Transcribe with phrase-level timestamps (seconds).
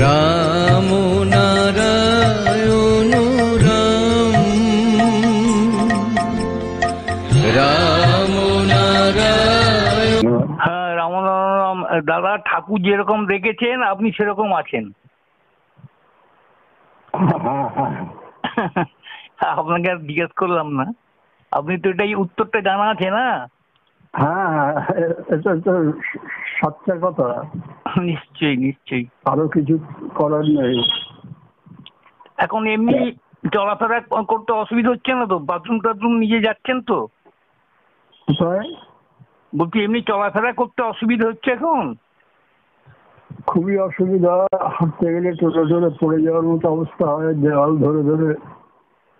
[0.00, 0.88] রাম
[1.26, 1.74] রাম।
[10.64, 14.84] হ্যাঁ রামনারায়ণ দাদা ঠাকুর যেরকম রেখেছেন আপনি সেরকম আছেন।
[19.40, 20.86] আপনাকে আর জিজ্ঞেস করলাম না।
[21.52, 23.26] আপনি তো এটাই উত্তরটা জানা আছে না?
[24.14, 24.94] হ্যাঁ
[25.34, 25.92] এটা তো
[26.60, 27.42] সত্যি কথা।
[28.00, 29.78] নিশ্চয়ই নিশ্চয়ই। আরও কিছু
[30.14, 30.82] করার নেই।
[32.36, 33.12] এখন এমনি
[33.52, 35.38] চলাফেরা করতে অসুবিধা হচ্ছে না তো?
[35.38, 37.08] বাথরুম টাথরুম নিজে যাচ্ছেন তো?
[39.56, 41.94] বলছি এমনি চলাফেরা করতে অসুবিধা হচ্ছে এখন?
[43.46, 48.34] খুবই অসুবিধা। হাঁটতে গেলে টোটো ধরে পড়ে যাওয়ার মতো অবস্থা হয়। দেওয়াল ধরে ধরে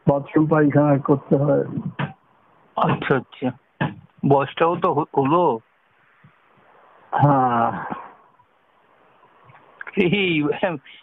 [0.07, 1.65] বাথরুম পায়খানা করতে হয়।
[2.77, 3.64] আচ্ছা আচ্ছা।
[4.29, 5.59] বয়সটাও তো হলো।
[7.13, 7.85] হ্যাঁ।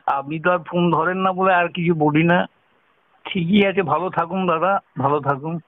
[0.05, 2.47] আপনি তো আর ফোন ধরেন না বলে আর কিছু বলি না।
[3.25, 5.59] ঠিকই আছে ভালো থাকুন দাদা ভালো থাকুন।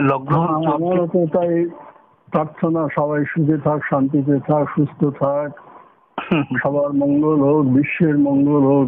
[0.00, 1.64] লকডাউন হ্যাঁ, আমারও তো তাই
[2.32, 5.60] প্রার্থনা সবাই সুখে থাক শান্তিতে থাক সুস্থ থাক।
[6.62, 8.86] সবার মঙ্গল হোক বিশ্বের মঙ্গল হোক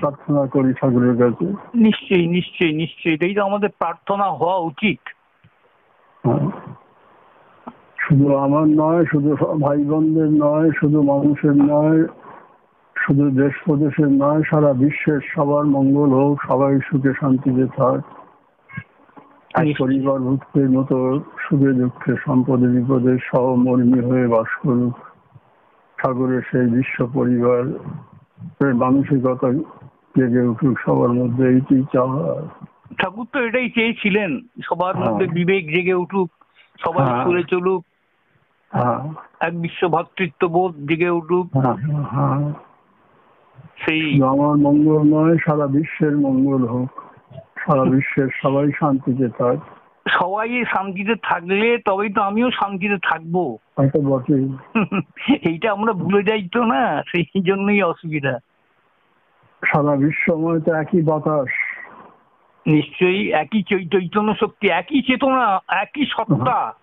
[0.00, 4.98] প্রার্থনা করি ঠাকুরের কাছে। নিশ্চয়ই নিশ্চয়ই নিশ্চয়ই। এটাই তো আমাদের প্রার্থনা হওয়া উচিত।
[6.24, 6.71] হ্যাঁ।
[8.02, 12.00] শুধু আমার নয় শুধু ভাই বোনদের নয় শুধু মানুষের নয়
[12.96, 18.00] শুধু দেশ প্রদেশের নয় সারা বিশ্বের সবার মঙ্গল হোক সবাই সুখে শান্তিতে থাক
[19.76, 20.96] পরিবার ভুক্তের মতো
[21.44, 24.96] সুখে দুঃখে সম্পদে বিপদে সহমর্মী হয়ে বাস করুক
[25.98, 27.62] ঠাকুরের সেই বিশ্ব পরিবার
[28.78, 29.48] মানসিকতা
[30.14, 32.22] জেগে উঠুক সবার মধ্যে এইটি চাওয়া
[32.98, 34.30] ঠাকুর তো এটাই চেয়েছিলেন
[34.62, 36.28] সবার হ্যাঁ। মধ্যে বিবেক জেগে উঠুক
[36.78, 37.91] সবাই হ্যাঁ। চলে চলুক হ্যাঁ
[39.40, 42.52] এক বিশ্ব ভ্রাতৃত্ববোধ জেগে উঠুক। হ্যাঁ হ্যাঁ
[43.76, 46.90] সেই আমার মঙ্গল নয় সারা বিশ্বের মঙ্গল হোক।
[47.58, 49.58] সারা বিশ্বের সবাই শান্তিতে থাক।
[50.10, 53.56] সবাই শান্তিতে থাকলে তবেই তো আমিও শান্তিতে থাকব।
[55.42, 58.38] এইটা আমরা ভুলে যাই তো না সেই জন্যই অসুবিধা।
[59.62, 61.52] সারা বিশ্বময় তো একই বাতাস।
[62.66, 66.74] নিশ্চয়ই একই চৈতন্য শক্তি একই চেতনা একই সত্তা।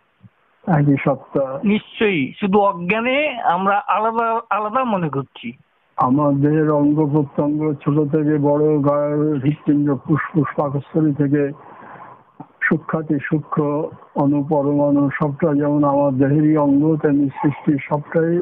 [0.78, 5.54] সত্তা নিশ্চয়ই। শুধু অজ্ঞানে আমরা আলাদা আলাদা মনে করছি।
[5.98, 11.52] আমার দেহের অঙ্গ প্রত্যঙ্গ ছোট থেকে বড় গায়ের হৃৎপিণ্ড ফুসফুস পাকস্থলী থেকে
[12.62, 18.42] সূক্ষাতি সূক্ষ্ম অনুপরমাণু সবটা যেমন আমার দেহেরই অঙ্গ তেমনি সৃষ্টি সবটাই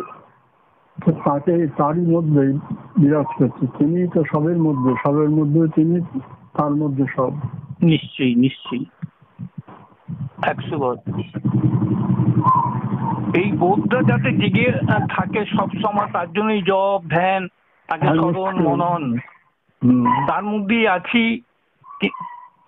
[1.25, 2.53] তাকে তারই মধ্যেই
[2.97, 6.01] বিরাজ করছে। তিনি তো সবের মধ্যে সবের মধ্যে তিনি
[6.57, 7.31] তার মধ্যে সব।
[7.81, 8.85] নিশ্চয়ই নিশ্চয়ই।
[10.37, 10.95] একশো বার
[13.33, 14.71] এই বোধটা যাতে জেগে
[15.09, 17.47] থাকে সব সময় তার জন্যই জব ধ্যান
[17.89, 19.17] তাকে হ্যাঁ, স্মরণ মনন।
[20.27, 21.41] তার মধ্যেই আছি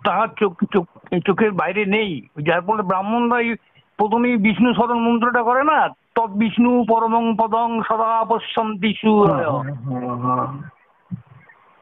[0.04, 0.86] তার চোখ চোখ
[1.26, 3.56] চোখের বাইরে নেই। যার ফলে ব্রাহ্মণরাই
[3.98, 10.48] প্রথমেই বিষ্ণু স্মরণ মন্ত্রটা করে না তৎ বিষ্ণু পরমং পদং সদা পশ্যন্তি সুরয়। হ্যাঁ, হ্যাঁ।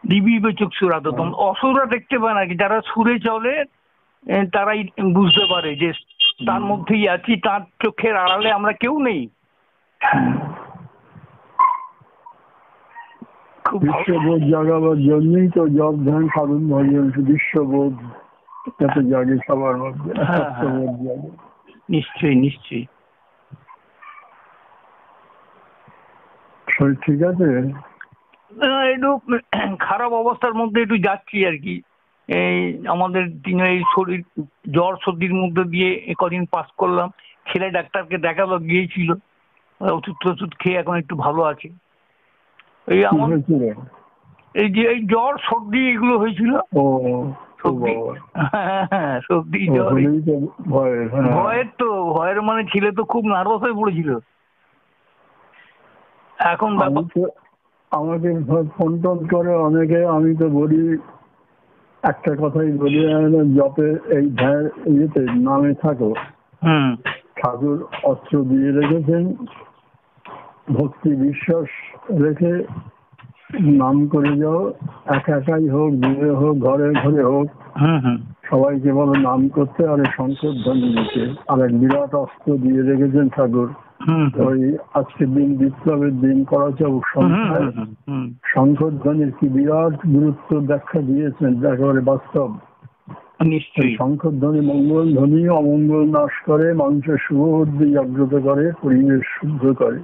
[0.06, 3.64] দিবি চোখ সুরাতম অসুররা দেখতে পায় না যারা সুরে চলে
[4.26, 4.84] তারাই
[5.14, 5.92] বুঝতে পারে যে
[6.48, 9.22] তার মধ্যেই আছি তার চোখের আড়ালে আমরা কেউ নেই।
[13.66, 17.94] খুব বিশ্ববোধ জাগাবার জন্যই তো জব ধ্যান সাধন ভজন বিশ্ববোধ।
[18.80, 21.18] যাতে জাগে সবার মধ্যে হ্যাঁ, হ্যাঁ।
[21.90, 22.86] নিশ্চয়ই নিশ্চয়ই।
[26.68, 27.50] শরীর ঠিক আছে?
[28.92, 29.20] একটু
[29.80, 31.82] খারাপ অবস্থার মধ্যে একটু যাচ্ছি আর কি।
[32.30, 34.22] এই আমাদের দিনে এই শরীর
[34.72, 37.10] জ্বর সর্দির মধ্যে দিয়ে এ কদিন পাস করলাম।
[37.46, 39.10] ছেলে ডাক্তারকে দেখাল গিয়েছিল।
[39.82, 41.68] ওষুধ টষুধ খেয়ে এখন একটু ভালো আছে।
[42.88, 43.30] এই আমার
[44.56, 46.52] এই যে এই জ্বর সর্দি এগুলো হয়েছিল।
[47.60, 47.94] সর্দি।
[49.28, 49.92] সর্দি জ্বর।
[50.70, 54.10] ভয় হ্যাঁ। ভয়ের তো ভয়ের মানে ছেলে তো খুব নার্ভাস হয়ে পড়েছিল।
[56.40, 56.72] এখন
[57.92, 58.30] আমাকে
[58.78, 60.98] ফোন টোন করে অনেকে আমি তো বলি
[62.04, 63.00] একটা কথাই বলি
[63.56, 66.10] জপে এই ধ্যান ইয়েতে নামে থাকো
[66.62, 66.90] হুম।
[67.36, 69.24] ঠাকুর অস্ত্র দিয়ে রেখেছেন
[70.74, 71.68] ভক্তি বিশ্বাস
[72.22, 72.54] রেখে
[73.78, 74.62] নাম করে যাও
[75.08, 77.48] একা একাই হোক দূরে হোক ঘরে ঘরে হোক
[78.44, 83.70] সবাইকে বলো নাম করতে আর শঙ্কর ধ্বনি দিতে আর এক বিরাট অস্ত্র দিয়ে রেখেছেন ঠাকুর।
[84.08, 89.96] ওই আজকের দিন বিপ্লবের দিন করা চৌক হুম, সংখ্যায় হুম, হুম, শঙ্কর ধ্বনির কি বিরাট
[90.14, 92.50] গুরুত্ব ব্যাখ্যা দিয়েছেন একেবারে বাস্তব।
[93.40, 100.00] এই নিশ্চয়ই। শঙ্কর মঙ্গল ধ্বনি অমঙ্গল নাশ করে মানুষের শুভ জাগ্রত করে পরিবেশ শুদ্ধ করে।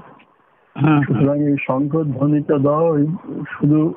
[1.04, 2.98] সুতরাং এই শঙ্কর ধ্বনিটা দাও
[3.50, 3.94] শুধু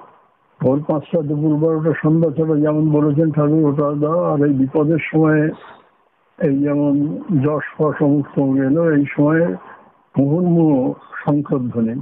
[0.60, 5.50] ভোর পাঁচটা দুপুর বারোটা সন্ধ্যা ছটা যেমন বলেছেন ঠাকুর ওটা দাও। আর এই বিপদের সময়ে
[6.38, 6.92] এই যেমন
[7.42, 9.46] যশ ফস অমুক এলো এই সময়ে
[10.18, 10.72] মুহুর্মুহ
[11.22, 11.94] শঙ্কর ধ্বনি।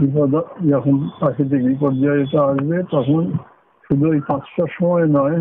[0.00, 0.34] বিপদ
[0.70, 3.22] যখন প্রাকৃতিক বিপর্যয়টা আসবে তখন
[3.84, 5.38] শুধু ওই পাঁচটার সময় নয়।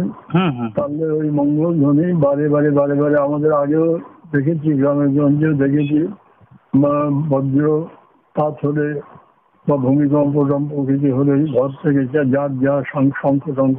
[0.75, 3.88] তাহলে ওই মঙ্গল ধ্বনি বারে বারে বারে বারে আমাদের আগেও
[4.31, 6.00] দেখেছি গ্রামে গঞ্জেও দেখেছি
[6.81, 6.94] বা
[7.31, 7.65] বজ্র
[8.36, 8.88] পাত হলে
[9.68, 13.77] বা ভূমিকম্প টম্প কিছু হলে ঘর থেকে যা যার যা শঙ্খ টঙ্ক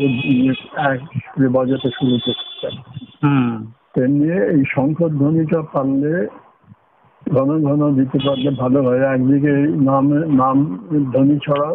[0.91, 1.01] এক
[1.55, 2.69] বাজাতে শুরু করতে।
[3.95, 6.15] তেমনি এই শঙ্কর ধ্বনিটা পারলে
[7.33, 9.53] ঘন ঘন দিতে পারলে ভালো হয়। একদিকে
[9.89, 10.05] নাম
[10.41, 10.57] নাম
[11.13, 11.71] ধ্বনি ছড়া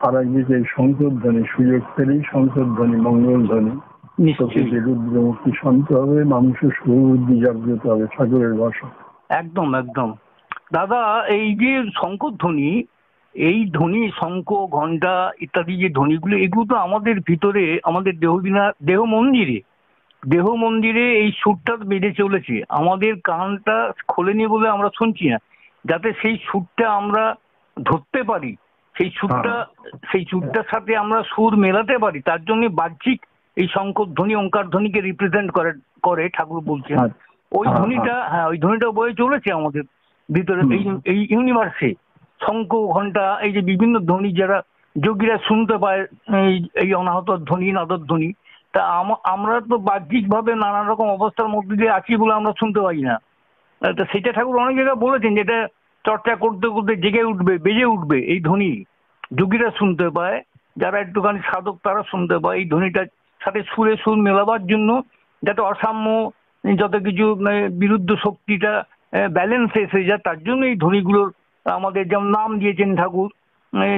[0.00, 3.72] আর একদিকে শঙ্কর ধ্বনি সুযোগ পেলেই শঙ্কর ধ্বনি মঙ্গল ধ্বনি।
[4.86, 8.86] রুদ্রমুক্তি শান্ত হবে মানুষের সুবুদ্ধি জাগ্রত হবে ঠাকুরের ভাষা
[9.40, 10.08] একদম একদম।
[10.72, 11.00] দাদা
[11.36, 12.70] এই যে শঙ্কর ধ্বনি
[13.34, 14.48] এই ধ্বনি শঙ্খ
[14.78, 19.58] ঘণ্টা ইত্যাদি যে ধ্বনিগুলো এগুলো তো আমাদের ভিতরে আমাদের দেহবিনা দেহ মন্দিরে
[20.22, 23.76] দেহ মন্দিরে এই সুরটা বেড়ে চলেছে। আমাদের কানটা
[24.08, 25.38] খোলেনি বলে আমরা শুনছি না।
[25.84, 27.24] যাতে সেই সুরটা আমরা
[27.76, 28.56] ধরতে পারি
[28.94, 29.54] সেই সুরটা
[30.12, 33.20] সেই সুরটার সাথে আমরা সুর মেলাতে পারি তার জন্য বাহ্যিক
[33.56, 35.72] এই শঙ্কর ধ্বনি ওঙ্কার ধ্বনিকে রিপ্রেজেন্ট করে
[36.02, 39.84] করে ঠাকুর বলছেন। আচ্ছা। ওই হ্যাঁ, ধ্বনিটা হ্যাঁ। ওই ধ্বনিটা বয়ে চলেছে আমাদের
[40.28, 41.90] ভিতরে এই এই ইউনিভার্সে
[42.40, 44.58] শঙ্খ ঘণ্টা এই যে বিভিন্ন ধ্বনি যারা
[44.96, 46.02] যোগীরা শুনতে পায়
[46.40, 48.28] এই এই অনাহত ধ্বনি নাদর ধ্বনি
[48.76, 53.00] তা আম- আমরা তো বাহ্যিকভাবে নানা রকম অবস্থার মধ্যে দিয়ে আছি বলে আমরা শুনতে পাই
[53.02, 53.14] না।
[53.82, 55.58] তা সেটা ঠাকুর অনেক জায়গায় বলেছেন যেটা
[56.04, 58.84] চর্চা করতে করতে জেগে উঠবে বেজে উঠবে এই ধ্বনি।
[59.38, 60.42] যোগীরা শুনতে পায়
[60.76, 63.06] যারা একটুখানি সাধক তারা শুনতে পায় এই ধ্বনিটার
[63.40, 65.02] সাথে সুরে সুর মেলাবার জন্য
[65.42, 66.30] যাতে অসাম্য
[66.64, 68.72] যত কিছু মানে, বিরুদ্ধ শক্তিটা
[69.32, 71.28] ব্যালেন্সে এসে যায় তার জন্য এই ধ্বনিগুলোর
[71.66, 73.28] আমাদের যেমন নাম দিয়েছেন ঠাকুর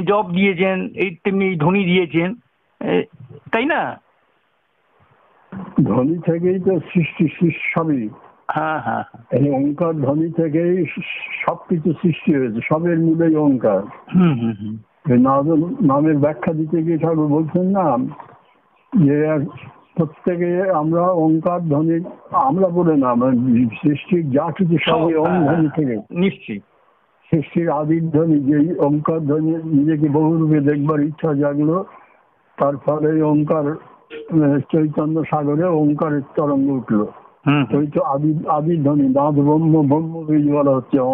[0.04, 2.28] জপ দিয়েছেন এই তেমনি ধ্বনি দিয়েছেন
[3.52, 3.80] তাই না?
[5.84, 8.08] ধ্বনি থেকেই তো সৃষ্টি সবই।
[8.48, 10.86] হ্যাঁ হ্যাঁ। এই ওঙ্কার ধ্বনি থেকেই
[11.48, 13.36] সবকিছু সৃষ্টি হয়েছে সবের মূলেই
[15.16, 17.98] নাদ- নামের ব্যাখ্যা দিতে গিয়ে ঠাকুর বলছেন না
[18.92, 19.38] যে
[19.94, 22.00] প্রত্যেকে আমরা ওঙ্কার ধ্বনি
[22.30, 23.14] আমরা বলে না
[23.82, 26.60] সৃষ্টির যা কিছু সবই ওম ধ্বনি থেকে। নিশ্চয়ই।
[27.32, 31.84] সৃষ্টির আদির ধ্বনি যে ওঙ্কার ধ্বনি নিজেকে বহুরূপে দেখবার ইচ্ছা জাগলো
[32.58, 33.76] তার ফলে আহ,
[34.72, 37.00] চৈতন্য সাগরে ওঙ্কারের তরঙ্গ উঠল।
[37.46, 41.10] হুম হুম। ওই তো আদি আদি ধ্বনি দাঁত ব্রহ্ম ব্রহ্ম বীজ বলা হচ্ছে অ।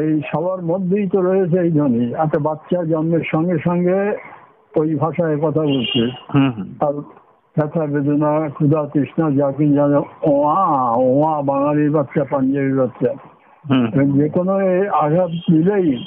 [0.00, 4.16] এই সবার মধ্যেই তো রয়েছে এই ধ্বনি। একটা বাচ্চা জন্মের সঙ্গে সঙ্গে
[4.76, 6.02] ওই ভাষায় কথা বলছে।
[6.34, 6.92] হুম হুম। আর
[7.56, 13.12] ব্যথা বেদনা ক্ষুধা তৃষ্ণা যা কি জানে ওয়া ওয়া বাঙালির বাচ্চা পাঞ্জাবি বাচ্চা।
[14.18, 14.52] যে কোনো
[14.92, 16.04] আঘাত দিলেই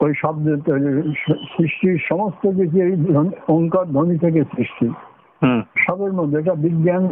[0.00, 0.72] ওই শব্দ
[1.56, 4.88] সৃষ্টির সমস্ত কিছু এই ধ্বনি- ওঙ্কার ধ্বনি থেকে সৃষ্টি।
[5.42, 7.08] হুম। সবের মধ্যে এটা বিজ্ঞান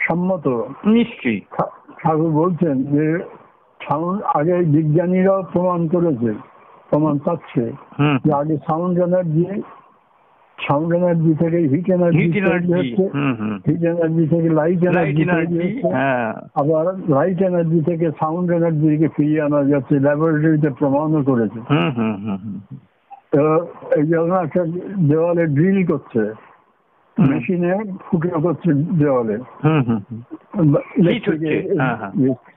[0.00, 0.48] সম্মত।
[0.84, 1.40] নিশ্চয়ই।
[2.04, 3.18] ঠাকুর বলছেন যে
[3.88, 6.34] সাউন্ড আগে বিজ্ঞানীরাও প্রমাণ করেছে
[6.90, 7.72] প্রমাণ পাচ্ছে
[8.24, 9.62] যে আগে সাউন্ড এনার্জি
[10.66, 12.26] সাউন্ড এনার্জি থেকে হিট এনার্জি
[12.74, 13.04] হচ্ছে
[13.66, 19.60] হিট এনার্জি থেকে লাইট লাইট এনার্জি হ্যাঁ। আবার লাইট এনার্জি থেকে সাউন্ড এনার্জিকে ফিরিয়ে আনা
[19.64, 21.58] যাচ্ছে ল্যাবরেটরিতে প্রমাণও করেছে।
[23.96, 24.62] এই জন্য একটা
[25.08, 26.22] দেওয়ালে ড্রিল করছে
[27.16, 27.72] মেশিনে
[28.06, 30.00] ফুটো করছে দেওয়ালে। হ্যাঁ, হ্যাঁ।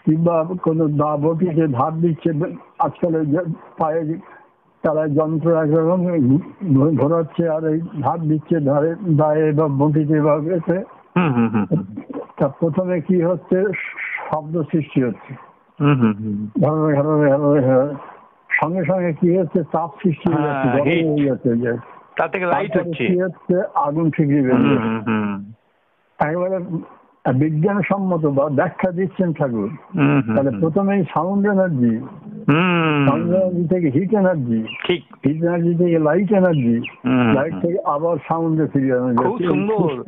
[0.06, 2.30] কিংবা কোন দা বটিতে ধার দিচ্ছে
[2.80, 3.14] আজকাল
[3.78, 4.02] পায়ে
[4.86, 6.02] তারা যন্ত্র একরকম
[6.96, 10.78] ঘোরাচ্ছে আর এই ধার দিচ্ছে ধারে দায়ে বা বটিতে বা এতে।
[12.38, 13.58] তা প্রথমে কি হচ্ছে?
[14.30, 15.32] শব্দ সৃষ্টি হচ্ছে।
[18.62, 19.60] সঙ্গে সঙ্গে কি হচ্ছে?
[19.72, 21.72] তাপ সৃষ্টি হয়ে যাচ্ছে হ্যাঁ, যে
[22.16, 23.06] তার থেকে লাইট হচ্ছে।
[23.76, 25.56] আগুন ঠিকই হুম।
[26.20, 26.58] একেবারে
[27.34, 29.70] বিজ্ঞান সম্মত বা ব্যাখ্যা দিচ্ছেন ঠাকুর।
[30.36, 31.98] তাহলে প্রথমেই সাউন্ড এনার্জি
[32.50, 36.82] হুম। সাউন্ড এনার্জি থেকে হিট এনার্জি ঠিক। হিট এনার্জি থেকে লাইট এনার্জি
[37.34, 40.04] লাইট থেকে আবার সাউন্ডে ফিরে আনা খুব সুন্দর।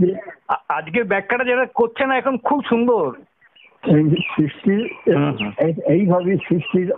[0.70, 3.12] আজকের ব্যাখ্যাটা যেটা করছে না এখন খুব সুন্দর।
[3.88, 4.74] এই সৃষ্টি
[5.88, 6.90] এইভাবে সৃষ্টির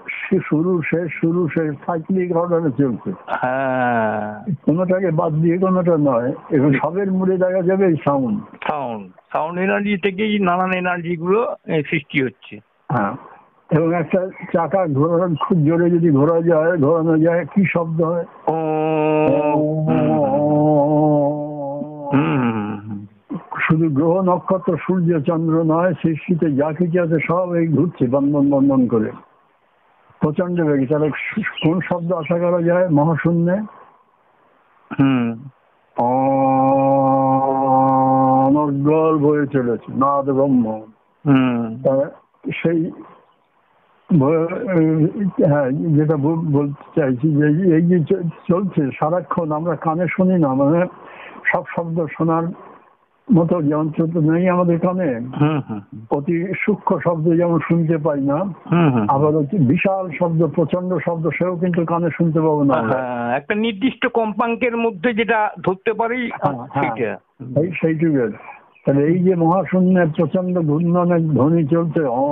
[0.50, 3.10] শুরু শেষ শুরু শেষ সাইক্লিক অর্ডারে চলছে।
[3.41, 8.38] হ্যাঁ। কোনোটাকে বাদ দিয়ে কোনোটা নয় এবং সবের মূলে দেখা যাবে এই সাউন্ড
[8.69, 9.03] সাউন্ড
[9.34, 11.41] সাউন্ড এনার্জি থেকেই নানান এনার্জি গুলো
[11.89, 12.55] সৃষ্টি হচ্ছে।
[12.89, 13.13] হ্যাঁ।
[13.69, 14.22] এবং একটা
[14.53, 18.25] চাকা ঘোরানো খুব জোরে যদি ঘোরা যায় ঘোরানো যায় কি শব্দ হয়?
[18.48, 18.58] ও
[22.13, 23.00] হুম হুম হুম।
[23.69, 28.88] শুধু গ্রহ নক্ষত্র সূর্য চন্দ্র নয় সৃষ্টিতে যা কিছু আছে সব এই ঘুরছে বন্ধন বন্ধন
[28.88, 29.11] করে।
[30.19, 31.09] প্রচণ্ড বেগে। তাহলে
[31.63, 32.89] কোন শব্দ আশা করা যায়?
[32.89, 33.57] মহাশূন্যে?
[34.99, 35.27] হুম।
[38.47, 40.81] অনর্গল বয়ে চলেছে নাদ ব্রহ্ম
[42.63, 42.91] সেই
[45.47, 47.99] হ্যাঁ যেটা বলতে চাইছি যে এই যে
[48.49, 50.85] চলছে সারাক্ষণ আমরা কানে শুনি না মানে
[51.53, 52.43] সব শব্দ শোনার
[53.29, 55.09] মতো যন্ত্র তো নেই আমাদের কানে।
[55.39, 55.59] হুম
[56.12, 58.38] অতি সূক্ষ্ম শব্দ যেমন শুনতে পাই না
[59.07, 59.33] আবার
[59.67, 65.09] বিশাল শব্দ প্রচণ্ড শব্দ সেও কিন্তু কানে শুনতে পাবো না হ্যাঁ একটা নির্দিষ্ট কম্পাঙ্কের মধ্যে
[65.13, 67.12] যেটা ধরতে পারি হ্যাঁ, হ্যাঁ। সেটা
[67.57, 67.69] এই
[68.86, 72.25] তাহলে এই যে মহাশূন্যের প্রচণ্ড ঘূর্ণনের ধ্বনি চলছে অ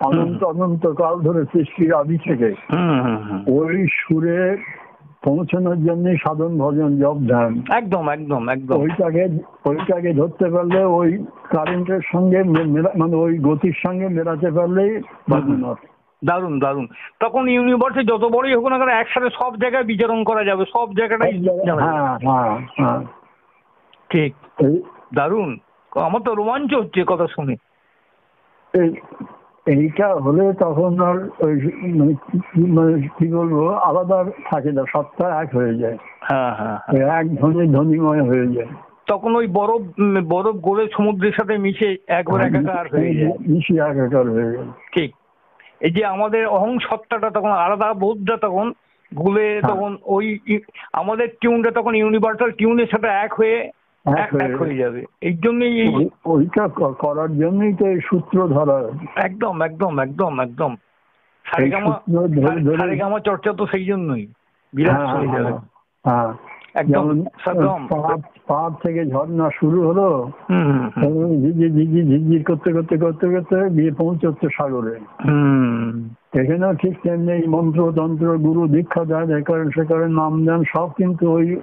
[0.00, 2.48] অনন্ত অনন্ত কাল ধরে সৃষ্টির আদি থেকে
[3.50, 4.40] ওই সুরে
[5.24, 9.24] পৌঁছানোর জন্য সাধন ভজন জপ ধ্যান একদম একদম একদম। ওইটাকে
[9.64, 11.10] ওইটাকে ধরতে পারলে ওই
[11.50, 12.40] কারেন্টের সঙ্গে
[12.98, 14.92] মানে ওই গতির সঙ্গে মেলাতে পারলেই
[15.28, 15.80] বাজুনাথ
[16.22, 16.86] দারুণ দারুণ
[17.20, 21.32] তখন ইউনিভার্সে যত বড়ই হোক না কেন একসাথে সব জায়গায় বিচরণ করা যাবে সব জায়গাটাই
[21.78, 23.00] হ্যাঁ হ্যাঁ হ্যাঁ।
[24.10, 24.32] ঠিক।
[25.14, 25.50] দারুণ
[25.92, 27.54] আমার তো রোমাঞ্চ হচ্ছে কথা শুনে।
[28.74, 28.96] এই-
[29.66, 31.54] এইটা হলে তখন আর ওই
[31.94, 37.34] মানে কি- মানে বলব আলাদা থাকে না সত্তা এক হয়ে যায়। হ্যাঁ হ্যাঁ হ্যাঁ। এক
[37.36, 38.66] ধ্বনি ধ্বনিময় হয়ে যায়।
[39.06, 39.82] তখন ওই বরফ
[40.28, 45.14] বরফ গলে সমুদ্রের সাথে মিশে একবার একাকার হয়ে যায়। মিশি একাকার হয়ে যায়। ঠিক।
[45.80, 48.72] এই যে আমাদের অহং সত্তাটা তখন আলাদা বোধটা তখন
[49.16, 50.38] গুলে হ্যাঁ। তখন ওই
[50.92, 53.70] আমাদের টিউনটা তখন ইউনিভার্সাল টিউনের সাথে এক হয়ে
[54.06, 56.68] এক এক হয়ে যাবে। এই জন্যই এই ওই- ওইটা
[56.98, 60.76] করার জন্যই তো এই সূত্র ধরা একদম একদম একদম একদম।
[61.44, 64.26] সারেগামা চর্চা তো সেই জন্যই।
[64.72, 65.52] বিরাট হ্যাঁ, হয়ে যাবে।
[66.04, 66.32] হ্যাঁ।
[66.74, 67.22] একদম
[68.48, 70.30] পাহাড় থেকে ঝর্ণা শুরু হলো।
[71.42, 77.92] ঝিঝির ঝিঝির ঝিঝির করতে করতে করতে করতে গিয়ে পৌঁছচ্ছে সাগরে। হুম। এখানেও ঠিক তেমনি মন্ত্র
[77.96, 81.60] তন্ত্র গুরু দীক্ষা দেন এ করেন সে করেন নাম দেন সব কিন্তু ওই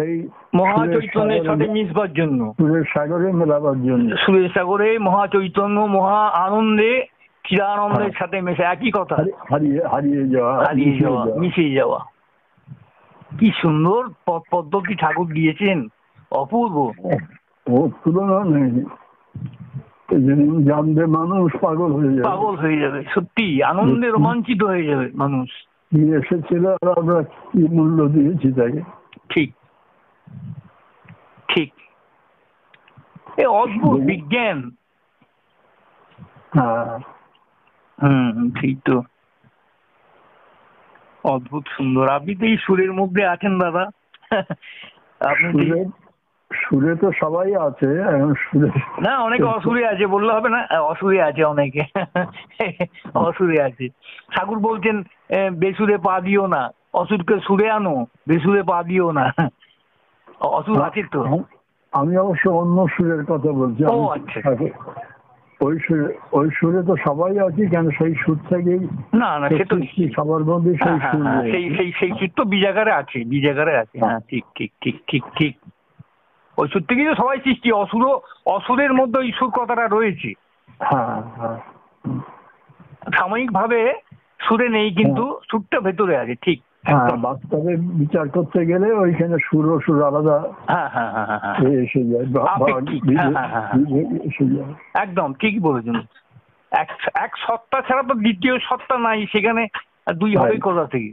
[0.00, 7.04] সেই মহাচৈতন্যের সাথে মিশবার জন্য। সুরের সাগরে মেলাবার জন্য। সুরেশ সাগরে মহাচৈতন্য মহা আনন্দে
[7.48, 9.16] চিরানন্দের হ্যাঁ। সাথে মেশে একই কথা।
[9.50, 11.98] হারিয়ে হারিয়ে যাওয়া হারিয়ে যাওয়া মিশিয়ে যাওয়া।
[13.38, 14.08] কি সুন্দর
[14.50, 15.86] পদ্ধতি ঠাকুর দিয়েছেন।
[16.30, 16.92] অপূর্ব।
[17.70, 18.84] ও তুলনা নেই।
[20.64, 25.48] জানবে মানুষ পাগল হয়ে যাবে। পাগল হয়ে যাবে সত্যি। আনন্দে রোমাঞ্চিত হয়ে যাবে মানুষ।
[25.96, 28.80] এসেছিল আর আমরা কি মূল্য দিয়েছি তাকে?
[29.28, 29.54] ঠিক।
[33.38, 34.58] এ অদ্ভুত বিজ্ঞান।
[36.54, 36.98] হ্যাঁ।
[37.98, 38.96] হুম ঠিক তো।
[41.24, 43.84] অদ্ভুত সুন্দর। আপনি তো এই সুরের মধ্যে আছেন দাদা।
[45.20, 45.66] আপনি
[46.50, 47.88] সুরে তো সবাই আছে
[48.42, 48.68] সুরে
[49.00, 51.82] না অনেকে অসুরে আছে বললে হবে না। অসুরে আছে অনেকে।
[53.14, 53.86] অসুরে আছে।
[54.30, 54.96] ঠাকুর বলছেন
[55.58, 57.94] বেসুরে পা দিও না। অসুরকে সুরে আনো
[58.28, 59.26] বেসুরে পা দিও না।
[60.40, 61.22] অসুর আছে তো।
[61.92, 64.74] আমি অবশ্য অন্য সুরের কথা বলছি। আচ্ছা। তাকে-
[65.60, 68.80] ওই সুরে ওই সুরে তো সবাই আছি কেন সেই সুর থেকেই
[69.14, 69.76] না না সে তো
[70.14, 73.78] সবার মধ্যে সেই হ্যাঁ, হ্যাঁ, সুর হ্যাঁ, সেই সেই সেই সুর তো বিজাগারে আছে বিজাগারে
[73.78, 75.58] আছে। হ্যাঁ। ঠিক ঠিক ঠিক ঠিক ঠিক।
[76.58, 78.04] ওই সুর থেকেই তো সবাই সৃষ্টি অসুর
[78.46, 80.32] অসুরের মধ্যে ওই সুর কথাটা রয়েছে।
[80.80, 81.58] হ্যাঁ হ্যাঁ।
[83.18, 83.92] সাময়িক ভাবে
[84.40, 90.02] সুরে নেই কিন্তু সুরটা ভেতরে আছে ঠিক। হ্যাঁ। বাস্তবে বিচার করতে গেলে ওইখানে সুর সুর
[90.02, 95.94] আলাদা হ্যাঁ হ্যাঁ হ্যাঁ হ্যাঁ, হ্যাঁ। এসে যায়। হ্যাঁ, হ্যাঁ, হ্যাঁ, হ্যাঁ। একদম ঠিকই বলেছেন।
[96.72, 99.66] এক এক সত্তা ছাড়া তো দ্বিতীয় সত্তা নাই সেখানে
[100.14, 100.56] দুই হবে.
[100.56, 101.12] কোথা থেকে?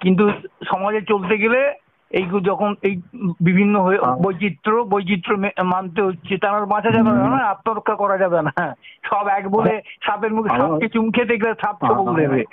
[0.00, 0.30] কিন্তু
[0.64, 1.72] সমাজে চলতে গেলে
[2.10, 3.02] এই যখন এই
[3.40, 8.42] বিভিন্ন হয়ে হ্যাঁ। বৈচিত্র্য বৈচিত্র্য মানতে হচ্ছে তার বাঁচা যাবে না। না আত্মরক্ষা করা যাবে
[8.42, 12.44] না। সব এক বলে সাপের মুখে সাপকে চুমকে দেখলে সাপ আমার- দেবে।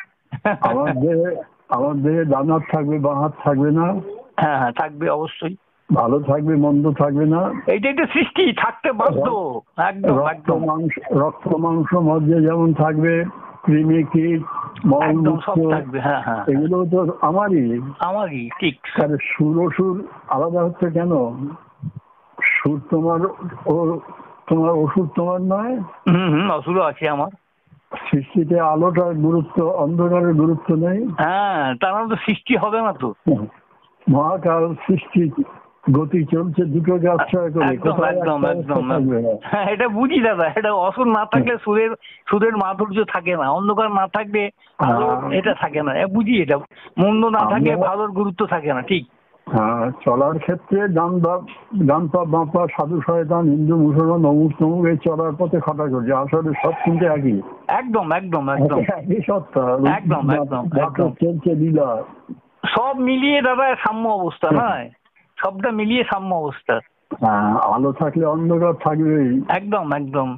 [1.69, 3.85] আমার দেহে হাত থাকবে বাঁ হাত থাকবে না।
[4.37, 5.55] হ্যাঁ হ্যাঁ থাকবে অবশ্যই।
[5.93, 9.27] ভালো থাকবে মন্দ থাকবে না। এইটাই তো সৃষ্টি থাকতে বাধ্য।
[9.77, 13.23] একদম রক্ত মাংস রক্ত মাংস মধ্যে যেমন থাকবে
[13.65, 14.41] কৃমি কীট
[15.71, 21.11] থাকবে হ্যাঁ হ্যাঁ এগুলো তো আমারই। আমারই ঠিক। তাহলে সুর ও সুর আলাদা হচ্ছে কেন?
[22.43, 23.19] সুর তোমার
[23.65, 23.99] ও
[24.47, 25.75] তোমার ওষুধ তোমার নয়?
[26.07, 27.31] হুম হুম অসুরও আছে আমার।
[27.91, 33.13] সৃষ্টিতে আলোটার গুরুত্ব অন্ধকারের গুরুত্ব নেই। হ্যাঁ তার মানে তো সৃষ্টি হবে না তো
[34.09, 35.31] মহাকাল সৃষ্টি
[35.91, 37.77] গতি চলছে দুটোকে আশ্রয় করে।
[39.41, 41.91] হ্যাঁ এটা বুঝি দাদা এটা অসুর না থাকলে সুরের
[42.29, 44.49] সুরের মাধুর্য থাকে না। অন্ধকার না থাকলে।
[45.31, 46.57] এটা থাকে না। এ বুঝি এটা
[46.97, 49.05] মন্দ না থাকে ভালোর গুরুত্ব থাকে না ঠিক।
[50.05, 51.41] চলার ক্ষেত্রে ডান বাপ
[51.85, 56.13] ডান পা বাঁ পা সাধু শয়তান হিন্দু মুসলমান অমুক তমুক এই চলার পথে খাটা করছে
[56.13, 59.61] আসলে সব কিন্তু একই। একদম একদম একদম। একই সত্তা
[59.97, 62.03] একদম, একদম, চলছে লীলা।
[62.67, 64.89] সব মিলিয়ে দাদা সাম্য অবস্থা নয়
[65.37, 66.79] সবটা মিলিয়ে সাম্য অবস্থা।
[67.21, 70.37] হ্যাঁ, আলো থাকলে অন্ধকার থাকবেই। একদম একদম।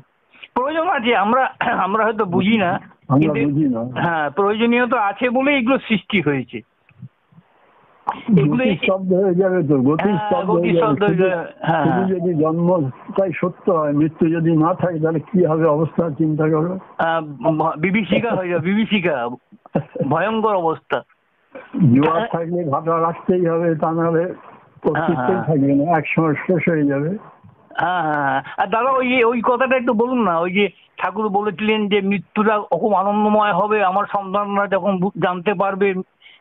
[0.53, 1.43] প্রয়োজন আছে আমরা
[1.77, 2.71] আমরা হয়তো বুঝি না
[3.95, 6.59] হ্যাঁ প্রয়োজনীয়তা আছে বলে এগুলো সৃষ্টি হয়েছে।
[8.11, 11.29] হয়ে যাবে তো গতি হ্যাঁ, স্তব্ধ গতি হয়ে যাবে শুধু-
[11.61, 12.69] হ্যাঁ। শুধু যদি জন্ম
[13.15, 17.21] তাই সত্য হয় মৃত্যু যদি না থাকে তাহলে কি হবে অবস্থা চিন্তা করো আহ,
[17.83, 19.13] বিভীষিকা হয়ে যাবে বিভীষিকা
[20.09, 20.97] ভয়ঙ্কর অবস্থা
[21.93, 24.23] জোয়ার থাকলে ভাটা রাখতেই হবে তা নাহলে
[24.83, 27.11] অস্তিত্বই হ্যাঁ। থাকবে না এক সময় শেষ হয়ে যাবে
[27.81, 30.65] হ্যাঁ হ্যাঁ হ্যাঁ। আর দাদা ওই ওই কথাটা একটু বলুন না ওই যে
[30.97, 35.87] ঠাকুর বলেছিলেন যে মৃত্যুটা খুব আনন্দময় হবে আমার সন্তানরা যখন জানতে পারবে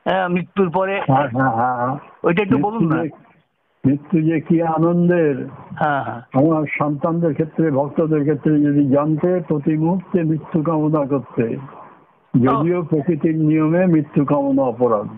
[0.05, 3.03] আহ, মৃত্যুর পরে হ্যাঁ হ্যাঁ হ্যাঁ। হ্যাঁ। ওইটা একটু বলুন না।
[3.87, 10.23] মৃত্যু যে- কি আনন্দের। হ্যাঁ হ্যাঁ। আমার সন্তানদের ক্ষেত্রে ভক্তদের ক্ষেত্রে যদি জানতে প্রতি মুহূর্তে
[10.23, 11.57] মৃত্যু কামনা করতে।
[12.45, 15.09] যদিও প্রকৃতির নিয়মে মৃত্যু কামনা অপরাধ।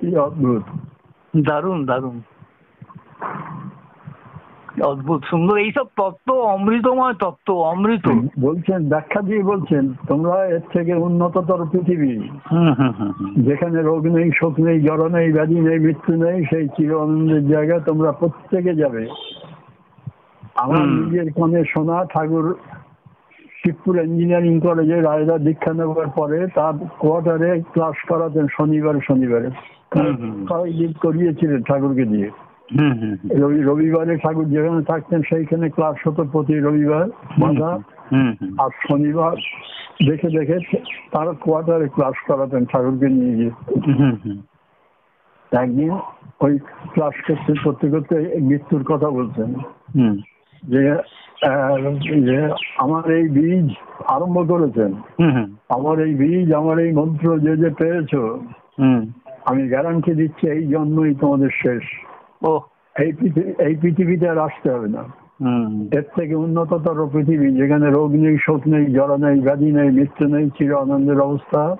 [0.00, 0.62] কি অদ্ভুত।
[1.48, 2.20] দারুণ দারুণ।
[4.82, 8.06] অদ্ভুত সুন্দর এইসব তত্ত্ব অমৃতময় তত্ত্ব অমৃত।
[8.40, 12.28] বলছেন ব্যাখ্যা দিয়ে বলছেন তোমরা এর থেকে উন্নততর পৃথিবী।
[13.42, 17.80] যেখানে রোগ নেই শোক নেই জড় নেই ব্যাধি নেই মৃত্যু নেই সেই চির আনন্দের জায়গায়
[17.80, 19.06] তোমরা প্রত্যেকে যাবে।
[20.54, 22.56] আমার নিজের কানে শোনা ঠাকুর
[23.64, 29.50] শিবপুর ইঞ্জিনিয়ারিং কলেজে রায়দা দীক্ষা নেওয়ার পরে তার কোয়ার্টারে ক্লাস করাতেন শনিবারে শনিবারে।
[31.00, 32.30] করিয়েছিলেন ঠাকুরকে দিয়ে।
[33.64, 37.06] রবিবারে ঠাকুর যেখানে থাকতেন সেইখানে ক্লাস হতো প্রতি রবিবার
[37.38, 37.72] বাধা।
[38.58, 39.36] আর শনিবার
[40.08, 40.58] দেখে দেখে
[41.12, 43.50] তার কোয়ার্টারে ক্লাস করাতেন ঠাকুরকে নিয়ে গিয়ে।
[45.52, 45.90] একদিন
[46.40, 46.58] ওই
[46.92, 49.54] ক্লাস করতে করতে করতে মৃত্যুর কথা বলছেন
[49.94, 50.14] হুম।
[50.62, 50.96] যে
[52.20, 52.38] যে
[52.78, 53.68] আমার এই বীজ
[54.06, 54.90] আরম্ভ করেছেন।
[55.68, 58.14] আমার এই বীজ আমার এই মন্ত্র যে যে পেয়েছ
[58.80, 59.00] হুম।
[59.46, 61.82] আমি গ্যারান্টি দিচ্ছি এই জন্মই তোমাদের শেষ
[62.42, 62.60] ও
[63.00, 65.02] এই পৃথিবী এই পৃথিবীতে আর আসতে হবে না।
[65.40, 70.26] হুম। এর থেকে উন্নততর পৃথিবী যেখানে রোগ নেই শোক নেই জড় নেই ব্যাধি নেই মৃত্যু
[70.26, 71.76] নেই চির আনন্দের অবস্থা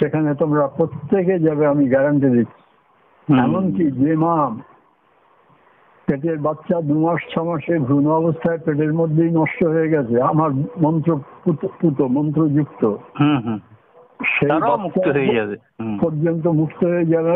[0.00, 2.64] সেখানে তোমরা প্রত্যেকে যাবে আমি গ্যারান্টি দিচ্ছি।
[3.38, 4.50] এমনকি যে মা
[6.06, 11.20] পেটের বাচ্চা দু মাস ছ মাসে ভ্রূণ অবস্থায় পেটের মধ্যেই নষ্ট হয়ে গেছে আমার মন্ত্র
[11.44, 12.84] পুত- পুত মন্ত্রযুক্ত।
[13.20, 13.73] হুম হুম। সেই
[14.20, 15.56] তারাও মুক্ত হয়ে যাবে।
[16.00, 17.30] পর্যন্ত মুক্ত হয়ে যাবে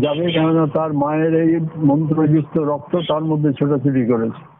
[0.00, 1.52] যাবে কেননা তার মায়ের এই
[1.84, 4.53] মন্ত্রযুক্ত রক্ত তার মধ্যে ছোটাছুটি করেছে।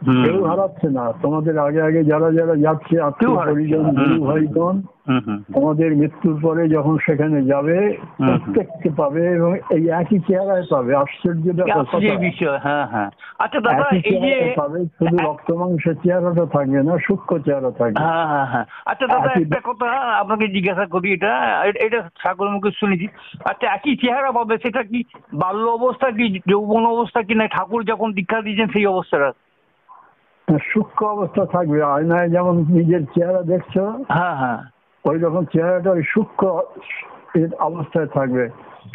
[0.00, 4.82] কেউ হারাচ্ছে না। তোমাদের আগে আগে যারা যারা যাচ্ছে আত্মীয় পরিজন গুরু। ভাইগণ।
[5.54, 10.92] তোমাদের মৃত্যুর পরে যখন সেখানে যাবে প্রত্যেককে পাবে এবং এই একই চেহারায় পাবে।
[12.18, 17.38] বিষয় হ্যাঁ হ্যাঁ। আচ্ছা দাদা এই যে পাবে শুধু রক্ত মাংসের চেহারাটা থাকবে না সূক্ষ্ম
[17.38, 19.86] চেহারা থাকবে। হ্যাঁ হ্যাঁ হ্যাঁ। আচ্ছা দাদা একটা কথা
[20.18, 21.32] আপনাকে জিজ্ঞাসা করি এটা
[21.80, 23.06] এটা ঠাকুর মুখে শুনেছি।
[23.44, 25.02] আচ্ছা একই চেহারা পাবে সেটা কি
[25.34, 29.32] বাল্য অবস্থা কি যৌবন অবস্থা কি না ঠাকুর যখন দীক্ষা দিয়েছেন সেই অবস্থাটা?
[30.48, 33.74] সূক্ষ্ম অবস্থা থাকবে। আয়নায় যেমন নিজের চেহারা দেখছ
[34.08, 34.60] হ্যাঁ হ্যাঁ।
[35.04, 36.46] ওই রকম চেহারাটা ওই সূক্ষ্ম
[37.58, 38.48] অবস্থায় থাকবে।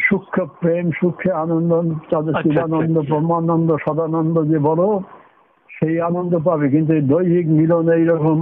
[0.08, 1.70] সূক্ষ্ম প্রেম সূক্ষ্ম আনন্দ
[2.10, 4.84] তাদের শিবানন্দ আচ্ছা। ব্রহ্মানন্দ সদানন্দ যে বড়
[5.70, 8.38] সেই আনন্দ পাবে। কিন্তু দৈহিক মিলন এইরকম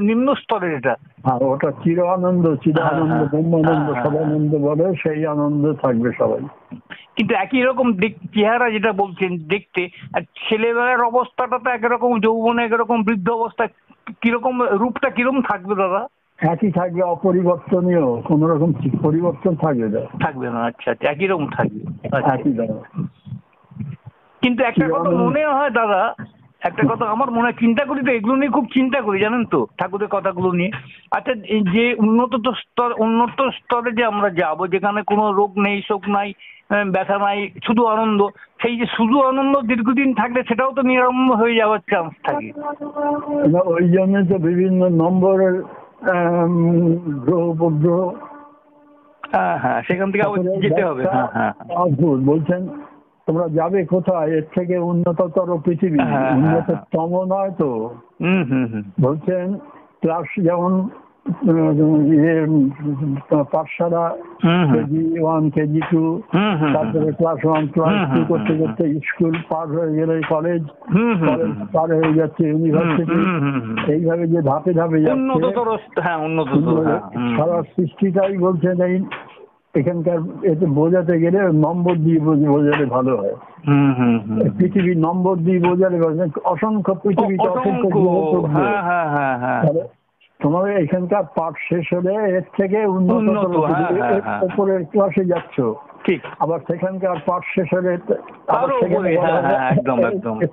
[0.00, 0.96] নিম্ন স্তরের এটা।
[1.40, 6.40] ওটা চির আনন্দ। ব্রহ্মানন্দ সদানন্দ বলে সেই আনন্দ থাকবে সবাই।
[7.16, 7.92] কিন্তু একই রকম
[8.34, 13.66] চেহারা যেটা বলছেন দেখতে আর ছেলেবেলার অবস্থাটা তো একরকম যৌবনে একরকম বৃদ্ধ অবস্থা
[14.20, 16.06] কীরকম রূপটা কীরকম থাকবে দাদা?
[16.40, 18.72] একই থাকবে অপরিবর্তনীয় কোন রকম
[19.02, 21.80] পরিবর্তন থাকবে না। থাকবে না আচ্ছা আচ্ছা একই রকম থাকবে।
[22.12, 22.52] আচ্ছা। একই
[24.42, 26.14] কিন্তু একটা কথা মনে হয় দাদা
[26.62, 29.66] একটা কথা আমার মনে হয় চিন্তা করি তো এগুলো নিয়ে খুব চিন্তা করি জানেন তো
[29.78, 30.70] ঠাকুরের কথাগুলো নিয়ে।
[31.10, 36.08] আচ্ছা এই যে উন্নত স্তর উন্নত স্তরে যে আমরা যাব যেখানে কোনো রোগ নেই শোক
[36.08, 36.32] নাই
[36.70, 38.20] ব্যথা নাই শুধু আনন্দ
[38.62, 42.52] সেই যে শুধু আনন্দ দীর্ঘদিন থাকলে সেটাও তো নিরানন্দ হয়ে যাওয়ার চান্স থাকে।
[43.66, 45.62] ওই জন্য তো বিভিন্ন নম্বরের
[47.24, 48.00] গ্রহ উপগ্রহ
[49.22, 50.24] হ্যাঁ হ্যাঁ সেখান থেকে
[50.60, 52.60] যেতে হবে। হ্যাঁ হ্যাঁ হ্যাঁ। অদ্ভুত বলছেন
[53.28, 54.28] তোমরা যাবে কোথায়?
[54.30, 55.98] এর থেকে উন্নততর পৃথিবী
[56.34, 57.70] উন্নততম নয় তো?
[58.20, 59.46] হুম হুম হুম। বলছেন
[60.00, 60.72] ক্লাস যেমন
[63.52, 64.04] পাঠশালা
[64.44, 66.02] হুম হুম। কেজি ওয়ান কেজি টু
[66.74, 70.62] তারপরে ক্লাস ওয়ান ক্লাস টু করতে করতে স্কুল পার হয়ে গেলে কলেজ।
[71.72, 73.18] পার হয়ে যাচ্ছে ইউনিভার্সিটি।
[73.92, 75.28] এইভাবে যে ধাপে ধাপে যাচ্ছে।
[76.00, 76.18] হ্যাঁ
[76.84, 77.00] হ্যাঁ
[77.36, 78.96] সারা সৃষ্টিটাই বলছে এই
[79.74, 83.34] এখানকার এতে বোঝাতে গেলে নম্বর দিয়ে বোঝালে ভালো হয়।
[83.66, 85.96] হুম হুম হুম। পৃথিবীর নম্বর দিয়ে বোঝালে।
[86.44, 87.88] অসংখ্য পৃথিবীতে অসংখ্য
[90.40, 95.60] গ্রহ তোমাদের এখানকার পাঠ শেষ হলে এর থেকে উন্নত হ্যাঁ, হ্যাঁ, হ্যাঁ। উপরের ক্লাসে যাচ্ছ।
[96.04, 98.00] ঠিক। আবার সেখানকার পাঠ শেষ হলে এর-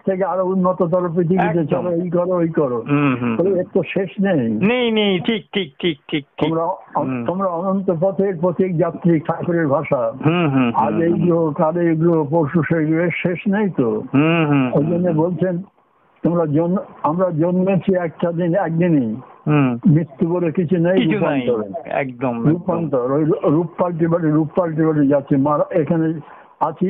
[0.06, 2.84] থেকে আরও উন্নততর পৃথিবীতে চলো এই করো ওই করো।
[3.58, 6.65] এর তো শেষ নেই। নেই নেই ঠিক ঠিক ঠিক ঠিক তোমরা
[7.26, 13.04] তোমরা অনন্ত পথের প্রতীক যাত্রী ঠাকুরের ভাষা। হুম হুম আজ এইগুলো কাল এইগুলো পরশু সেইগুলো
[13.04, 14.04] এর শেষ নেই তো?
[14.73, 15.63] ওই জন্য বলছেন
[16.23, 19.15] তোমরা জন্ম আমরা জন্মেছি একটা দিন একদিনই।
[19.47, 25.38] মৃত্যু বলে কিছু নেই রূপান্তর। একদম। রূপান্তর ওই রূপ পাল্টে পাল্টে রূপ পাল্টে পাল্টে যাচ্ছে।
[25.38, 26.07] মারা এখানে
[26.60, 26.89] আছি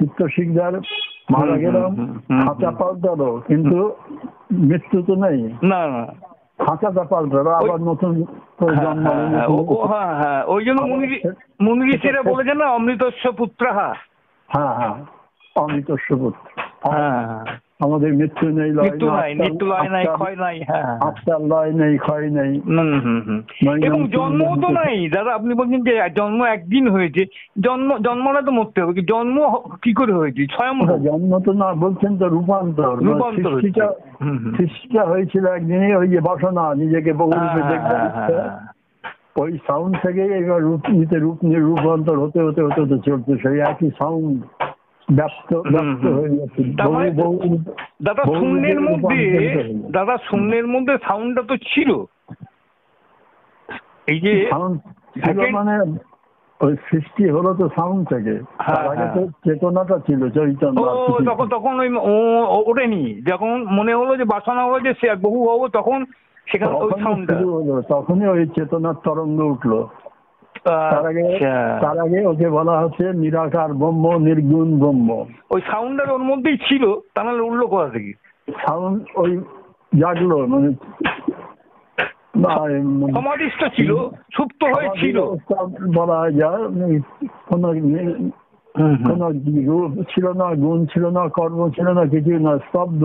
[0.00, 0.72] চিত্ত শিকদার
[1.30, 1.90] মারা গেলাম
[2.44, 3.92] খাঁচা পাল্টালো কিন্তু
[4.52, 6.06] মৃত্যু তো নেই। না না।
[6.58, 8.24] খাঁচাটা পাল্টালো আবার নতুন
[8.58, 9.46] করে হ্যাঁ, জন্ম হ্যাঁ, হ্যাঁ,
[9.88, 10.80] হ্যাঁ, হ্যাঁ, ওই জন্য
[11.60, 13.94] মুনি ঋষিরা বলেছেন না অমৃতস্ব পুত্রাহা।
[14.48, 14.96] হ্যাঁ হ্যাঁ
[15.56, 16.44] অমৃত সুপুত্র
[16.90, 17.44] হ্যাঁ হ্যাঁ।
[17.82, 21.94] আমাদের মৃত্যু নেই মৃত্যু নাই মৃত্যু লয় নাই ক্ষয় নাই হ্যাঁ হ্যাঁ। আত্মার লয় নেই
[21.98, 22.52] ক্ষয় নেই
[23.86, 27.22] এবং নয় জন্মও তো নাই দাদা আপনি বলছেন যে জন্ম একদিন হয়েছে
[27.60, 29.36] জন্ম জন্মটা তো মরতে হবে জন্ম
[29.82, 33.52] কি করে হয়েছে স্বয়ং জন্ম তো না বলছেন তো রূপান্তর মানে রূপান্তর।
[34.56, 37.28] সৃষ্টিটা। হয়েছিল একদিনই ওই যে বাসনা নিজেকে হ্যাঁ,
[37.80, 38.50] হ্যাঁ, হ্যাঁ, হ্যাঁ।
[39.36, 43.58] ওই সাউন্ড থেকে এবার রূপ নিতে রূপ নিয়ে রূপান্তর হতে হতে হতে হতে চলছে সেই
[43.62, 44.38] একই সাউন্ড
[48.04, 49.18] দাদা শূন্যের মধ্যে
[49.90, 52.04] দাদা শূন্যের মধ্যে সাউন্ডটা তো ছিল।
[54.06, 54.50] এই যে
[55.52, 55.94] মানে
[56.60, 60.82] ওই সৃষ্টি হলো তো সাউন্ড থেকে। হ্যাঁ, হ্যাঁ। চেতনাটা ছিল চৈতন্য
[61.26, 61.88] তখন তখন ওই
[62.66, 66.04] ওঠেনি। যখন মনে হলো যে বাসনা হলো যে সে বহু হব তখন
[66.46, 67.34] সেখানে ওই সাউন্ডটা
[67.88, 69.86] তখনই ওই চেতনার তরঙ্গ উঠল।
[70.64, 75.08] তার আগে আচ্ছা। তার আগে ওকে বলা হচ্ছে নিরাকার ব্রহ্ম নির্গুণ ব্রহ্ম।
[75.54, 78.12] ওই সাউন্ডটা ওর মধ্যেই ছিল তা নাহলে উঠল কোথা থেকে?
[78.48, 79.30] সাউন্ড ওই
[79.92, 80.68] জাগলো মানে
[82.42, 82.50] না,
[83.26, 83.46] মানে
[83.76, 83.90] ছিল
[84.34, 85.18] সুপ্ত হয়ে ছিল।
[85.98, 86.62] বলা যায়
[87.48, 87.68] কোনো
[89.06, 89.26] কোনো
[90.12, 93.02] ছিল না গুণ ছিল না কর্ম ছিল না কিছু না স্তব্ধ।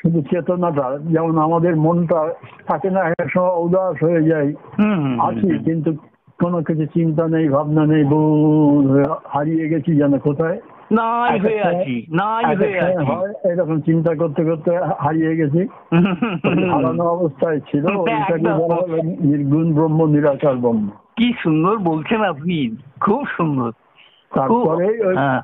[0.00, 2.20] শুধু চেতনাটা যেমন আমাদের মনটা
[2.68, 4.50] থাকে না এক সময় উদাস হয়ে যায়।
[5.26, 5.90] আছি কিন্তু
[6.40, 8.84] কোনো কিছু চিন্তা নেই ভাবনা নেই বোন
[9.26, 10.58] হারিয়ে গেছি যেন কোথায়?
[10.92, 15.60] নাই হয়ে আছি নাই হয়ে আছি। হয় এরকম চিন্তা করতে করতে হারিয়ে গেছি।
[16.70, 17.84] হারানো অবস্থায় ছিল
[19.28, 22.56] নির্গুণ ব্রহ্ম নিরাকার ব্রহ্ম। কি সুন্দর বলছেন আপনি
[23.00, 23.70] খুব সুন্দর।
[24.34, 25.42] তারপরে ওই হ্যাঁ।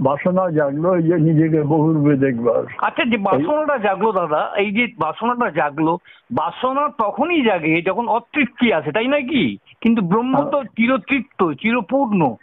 [0.00, 5.98] বাসনা জাগলো যে নিজেকে বহুরূপে দেখবার। আচ্ছা যে বাসনাটা জাগলো দাদা এই যে বাসনাটা জাগলো
[6.32, 9.58] বাসনা তখনই জাগে যখন অতৃপ্তি আছে তাই নয় কি?
[9.80, 12.34] কিন্তু ব্রহ্ম তো চিরতৃপ্ত চিরপূর্ণ।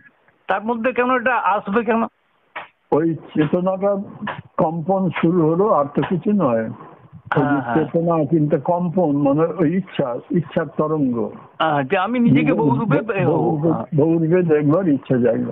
[0.48, 2.04] তার মধ্যে কেন এটা আসবে কেন?
[2.92, 3.98] ওই চেতনাটা
[4.58, 9.78] কম্পন শুরু হলো আর তো কিছু নয়। ওই হ্যাঁ, হ্যাঁ। চেতনা কিন্তু কম্পন মানে ওই
[9.78, 11.30] ইচ্ছা ইচ্ছার তরঙ্গ।
[12.00, 15.52] আমি নিজেকে বহুরূপে বহুরূপে- দেখবার ইচ্ছা জাগলো।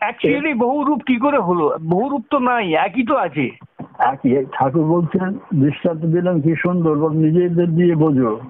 [0.00, 1.78] অ্যাকচুয়ালি বহুরূপ কি করে হলো?
[1.88, 3.50] বহুরূপ তো নাই একই তো আছে।
[3.98, 8.40] একই ঠাকুর বলছেন দৃষ্টান্ত দিলেন কি সুন্দর নিজেদের দিয়ে বোঝো।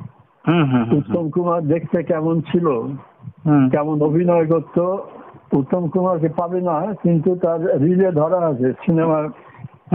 [0.92, 2.66] উত্তম কুমার দেখতে কেমন ছিল?
[3.46, 5.06] হুম। কেমন অভিনয় করতো?
[5.52, 9.28] উত্তম কুমারকে পাবে না কিন্তু তার রিলে ধরা আছে সিনেমার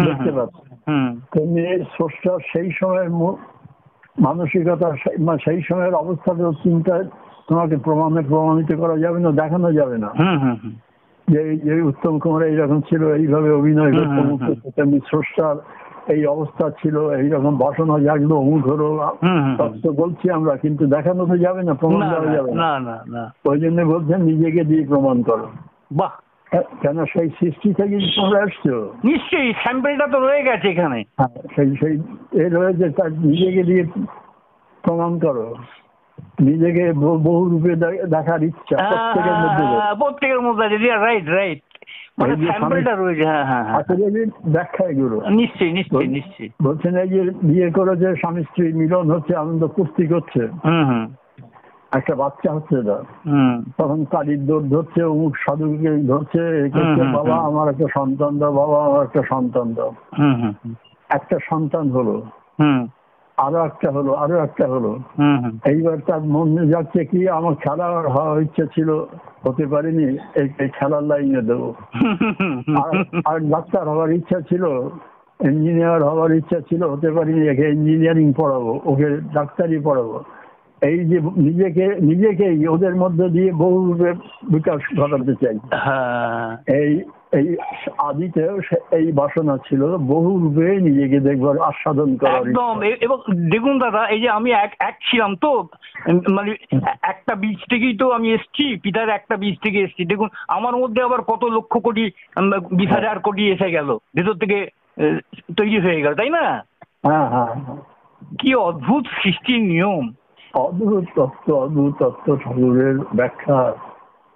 [0.06, 3.10] দেখতে পাচ্ছে। হুম। তেমনি স্রষ্টার সেই সময়ের
[4.22, 7.04] মানসিকতা সেই- মানে সেই সময়ের অবস্থাতেও চিন্তায়
[7.48, 10.10] তোমাকে প্রমাণে প্রমাণিত করা যাবে না দেখানো যাবে না।
[11.28, 15.56] যে এই- যে উত্তম কুমার এইরকম ছিল এইভাবে অভিনয় হুম, করতো হুম, তেমনি স্রষ্টার
[16.08, 18.88] এই অবস্থা ছিল এইরকম বাসনা জাগলো অমুক হলো
[19.84, 24.22] তো বলছি আমরা কিন্তু দেখানো তো যাবে না প্রমাণ দেওয়া যাবে না। ওই জন্য বলছেন
[24.22, 25.48] নিজেকে দিয়ে প্রমাণ করো।
[25.92, 26.14] বাহ!
[26.52, 28.94] হ্যাঁ, কেন সেই সৃষ্টি থেকে তোমরা এসছো?
[29.04, 31.96] নিশ্চয়ই স্যাম্পেলটা তো রয়ে গেছে এখানে। হ্যাঁ, সেই সেই
[32.32, 33.84] এ রয়েছে তার নিজেকে দিয়ে
[34.84, 35.56] প্রমাণ করো।
[36.40, 37.76] নিজেকে বহু- রূপে
[38.08, 41.62] দেখার ইচ্ছা প্রত্যেকের মধ্যে। আহ, প্রত্যেকের মধ্যে রাইট রাইট
[42.18, 42.36] মানে
[42.96, 43.76] রয়েছে হ্যাঁ হ্যাঁ হ্যাঁ।
[46.08, 50.48] নিশ্চয়ই বলছেন এই যে বিয়ে করেছে স্বামী স্ত্রী মিলন হচ্ছে আনন্দ ফুর্তি করছে।
[51.96, 52.98] একটা বাচ্চা হচ্ছে না
[53.78, 56.70] তখন কালির দৌড় ধরছে অমুক সাধুকে ধরছে
[57.14, 59.94] বাবা আমার একটা সন্তান দাও বাবা আমার একটা সন্তান দাও।
[61.10, 62.22] একটা সন্তান হলো।
[62.60, 62.88] হুম।
[63.38, 64.92] আরও একটা হলো আরও একটা হলো।
[65.72, 67.20] এইবার তার মনে যাচ্ছে কি?
[67.28, 68.90] আমার খেলার হওয়ার ইচ্ছা ছিল
[69.46, 70.08] হতে পারিনি
[70.40, 71.70] এই খেলার লাইনে দেবো।
[73.26, 74.64] আর ডাক্তার হওয়ার ইচ্ছা ছিল
[75.40, 80.24] ইঞ্জিনিয়ার হওয়ার ইচ্ছা ছিল হতে পারিনি একে ইঞ্জিনিয়ারিং পড়াবো ওকে ডাক্তারি পড়াবো।
[80.82, 83.80] এই যে নিজেকে নিজেকেই ওদের মধ্যে দিয়ে বহু
[84.54, 86.92] বিকাশ ঘটাতে চাই। হ্যাঁ। এই
[87.32, 87.56] এই
[87.98, 93.18] আদিতেও সে- এই বাসনা ছিল বহু রূপে নিজেকে দেখবার আস্বাদন করার একদম। এবং
[93.50, 95.68] দেখুন দাদা এই যে আমি এক এক ছিলাম তো
[96.30, 96.56] মানে
[97.02, 101.22] একটা বীজ থেকেই তো আমি এসেছি পিতার একটা বীজ থেকে এসেছি। দেখুন আমার মধ্যে আবার
[101.22, 102.12] কত লক্ষ কোটি
[102.72, 104.68] বিশ হাজার কোটি এসে গেল। ভেতর থেকে
[105.58, 106.64] তৈরি হয়ে গেল তাই না?
[107.04, 107.78] হ্যাঁ হ্যাঁ হ্যাঁ।
[108.40, 110.10] কি অদ্ভুত সৃষ্টির নিয়ম।
[110.54, 113.74] অদ্ভুত তত্ত্ব অদ্ভুত তত্ত্ব ঠাকুরের ব্যাখ্যা।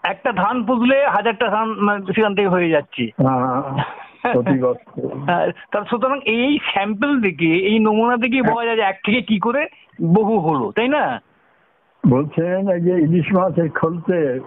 [0.03, 3.62] একটা ধান পুজলে হাজারটা ধান মানে সেখান থেকে হয়ে যাচ্ছে। হ্যাঁ,
[5.27, 9.39] হ্যাঁ, তার সুতরাং এই স্যাম্পল থেকে এই নমুনা থেকে বোঝা যায় যে এক থেকে কি
[9.39, 9.67] করে
[10.13, 11.19] বহু হলো তাই না?
[12.12, 14.39] বলছেন এই যে ইলিশ মাছের খলতে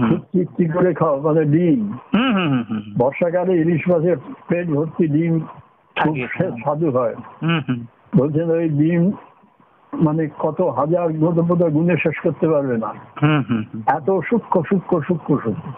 [0.00, 1.80] খুব করে খাও মানে ডিম।
[2.14, 4.16] হুম হুম হুম হুম বর্ষাকালে ইলিশ মাছের
[4.48, 5.40] পেট ভর্তি ডিম।
[6.60, 7.80] স্বাদু হয়। হুম হুম।
[8.16, 9.02] বলছেন ওই ডিম
[9.92, 12.86] মানে কত হাজার বোধ গুণে শেষ করতে পারবে না।
[13.22, 15.72] হুম হুম হুম। এত সূক্ষ্ম সূক্ষ্ম সূক্ষ্ম সূক্ষ্ম।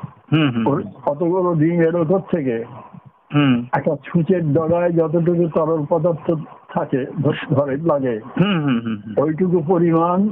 [1.04, 2.64] কতগুলো ডিম এলো থেকে
[3.34, 6.30] হুম। একটা ছুঁচের ডগায় যতটুকু তরল পদার্থ
[6.74, 8.20] থাকে ধর- লাগে।
[9.16, 10.28] ওইটুকু পরিমাণ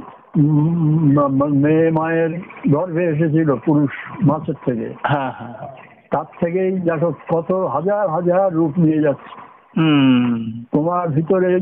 [1.49, 2.41] মেয়ে মায়ের
[2.71, 3.89] গর্ভে এসেছিল পুরুষ
[4.23, 5.67] মাছের থেকে। হ্যাঁ হ্যাঁ।
[6.11, 9.41] তার থেকেই দেখো কত হাজার হাজার রূপ নিয়ে যাচ্ছে।
[9.77, 11.59] হুম। তোমার ভিতরে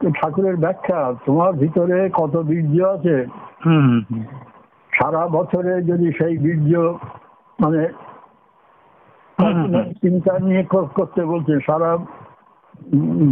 [0.00, 3.16] ঠাকুরের ব্যাখ্যা তোমার ভিতরে কত বীর্য আছে?
[4.92, 6.72] সারা বছরে যদি সেই বীর্য
[7.58, 7.80] মানে
[10.02, 10.62] চিন্তা নিয়ে
[10.94, 11.90] করতে বলছে সারা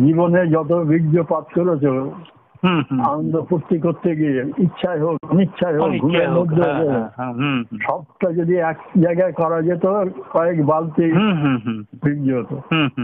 [0.03, 6.31] জীবনে যত বীর্যপাত করেছ হুম হুম আনন্দ ফুর্তি করতে গিয়ে ইচ্ছায় হোক অনিচ্ছায় হোক ঘুমের
[6.31, 9.85] মধ্যে হ্যাঁ, হ্যাঁ, হ্যাঁ। সবটা যদি এক জায়গায় করা যেত
[10.33, 12.57] কয়েক বালতি হুম হুম হুম বীর্য হতো।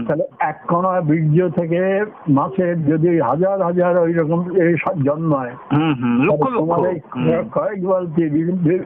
[0.07, 1.79] তাহলে এক কণা বীর্য থেকে
[2.29, 5.53] মাছের যদি হাজার হাজার ওই রকম এই সব জন্মায়
[6.59, 6.97] তোমার এই
[7.51, 8.23] কয়েক বালতি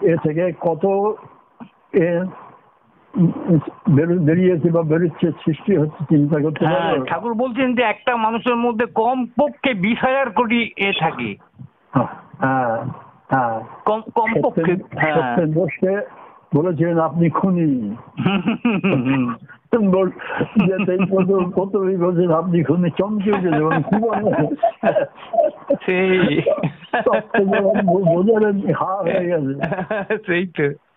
[0.06, 0.84] এ থেকে কত
[4.26, 9.26] বেরিয়েছে বা বেরোচ্ছে সৃষ্টি হচ্ছে চিন্তা করতে হ্যাঁ ঠাকুর বলছেন যে একটা মানুষের মধ্যে কম
[9.26, 11.36] পক্ষে বিশ হাজার কোটি এ থাকে।
[12.40, 12.78] হ্যাঁ
[13.30, 16.04] হ্যাঁ কম কম পক্ষে
[16.56, 17.96] বলেছিলেন আপনি খুনি।
[21.98, 24.48] বলছেন আপনি খুনি। চমকে মানে কি বলে
[25.86, 26.42] সেই
[28.14, 29.54] বোঝালেন হা হয়ে গেছে।
[30.26, 30.93] সেই তো।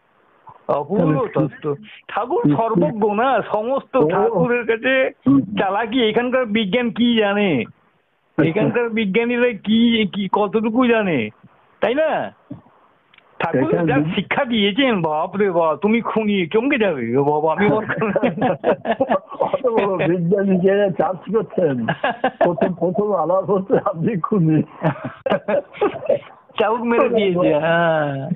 [0.68, 1.74] অপূর্ব তত্ত্ব
[2.08, 5.10] ঠাকুর সর্বজ্ঞ না সমস্ত ঠাকুরের কাছে
[5.58, 7.64] চালাকি এখানকার বিজ্ঞান কি জানে?
[8.38, 11.18] এখানকার বিজ্ঞানীরা কি কি কতটুকু জানে?
[11.82, 12.32] তাই না?
[13.40, 17.66] ঠাকুর যা শিক্ষা দিয়েছেন বাপ রে বাপ তুমি খুনি চমকে যাবে বাবা আমি
[20.08, 21.86] বিজ্ঞানীকে চার্জ করছেন।
[22.38, 24.62] প্রথম প্রথম আলাপ হচ্ছে আপনি খুনি।
[26.58, 28.28] চাউক মেরে দিয়েছে হ্যাঁ।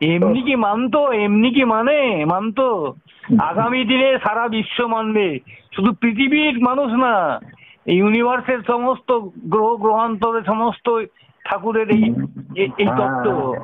[0.00, 1.12] এমনি কি মানতো?
[1.12, 2.24] এমনি কি মানে?
[2.24, 2.94] মানতো?
[3.40, 5.38] আগামী দিনে সারা বিশ্ব মানবে।
[5.74, 7.40] শুধু পৃথিবীর মানুষ না
[7.86, 11.04] ইউনিভার্সের সমস্ত গ্রহ গ্রহান্তরের সমস্ত
[11.44, 12.14] ঠাকুরের এই
[12.54, 13.54] এই- তত্ত্ব।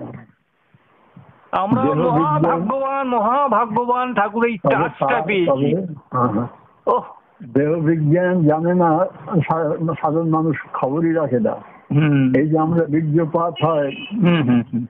[1.52, 6.42] আমরা দেহ বিজ্ঞান- মহাভাগ্যবান মহাভাগ্যবান ঠাকুর এই টাচটা পেয়েছি। তবে, হ্যাঁ,
[7.52, 8.98] দেহ বিজ্ঞান জানে না
[9.94, 11.71] সাধারণ মানুষ খবরই রাখে না।
[12.36, 13.92] এই যে আমরা বীর্যপাত হয়।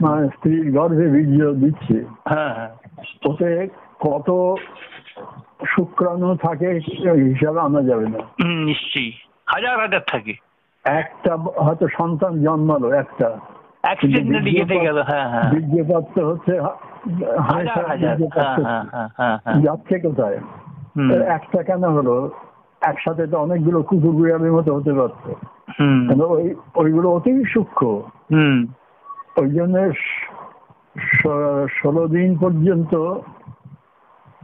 [0.01, 2.71] মানে স্ত্রীর গর্ভে বীর্য দিচ্ছে। হ্যাঁ হ্যাঁ।
[3.25, 3.69] ওতে
[4.01, 4.55] কত
[5.67, 6.69] শুক্রাণু থাকে
[7.13, 9.13] হিসাবে আনা যাবে না। নিশ্চয়ই।
[9.47, 10.35] হাজার হাজার থাকে।
[10.85, 13.39] একটা হয়তো সন্তান জন্মালো একটা।
[15.51, 16.61] বীর্যপাত হচ্ছে
[19.63, 20.39] যাচ্ছে কোথায়?
[21.27, 22.31] একটা কেন হলো?
[22.83, 25.35] একসাথে তো অনেকগুলো কুকুর বিড়ালের মতো হতে পারতো।
[25.81, 27.87] হুম। ওই ওইগুলো অতি সূক্ষ্ম।
[29.41, 29.93] ওই জন্য
[31.83, 32.95] ষোলো দিন পর্যন্ত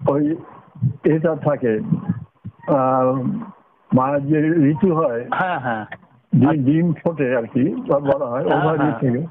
[0.08, 0.36] ওই
[1.04, 1.80] এটা থাকে।
[3.96, 4.38] মায়ের যে
[4.70, 5.86] ঋতু হয় হ্যাঁ হ্যাঁ।
[6.56, 9.26] ডিম ফোটে আর কি বলা হয় হ্যাঁ, ওভার। থেকে।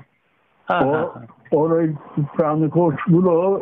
[1.56, 3.62] ওর ওই প্রাণকোষগুলো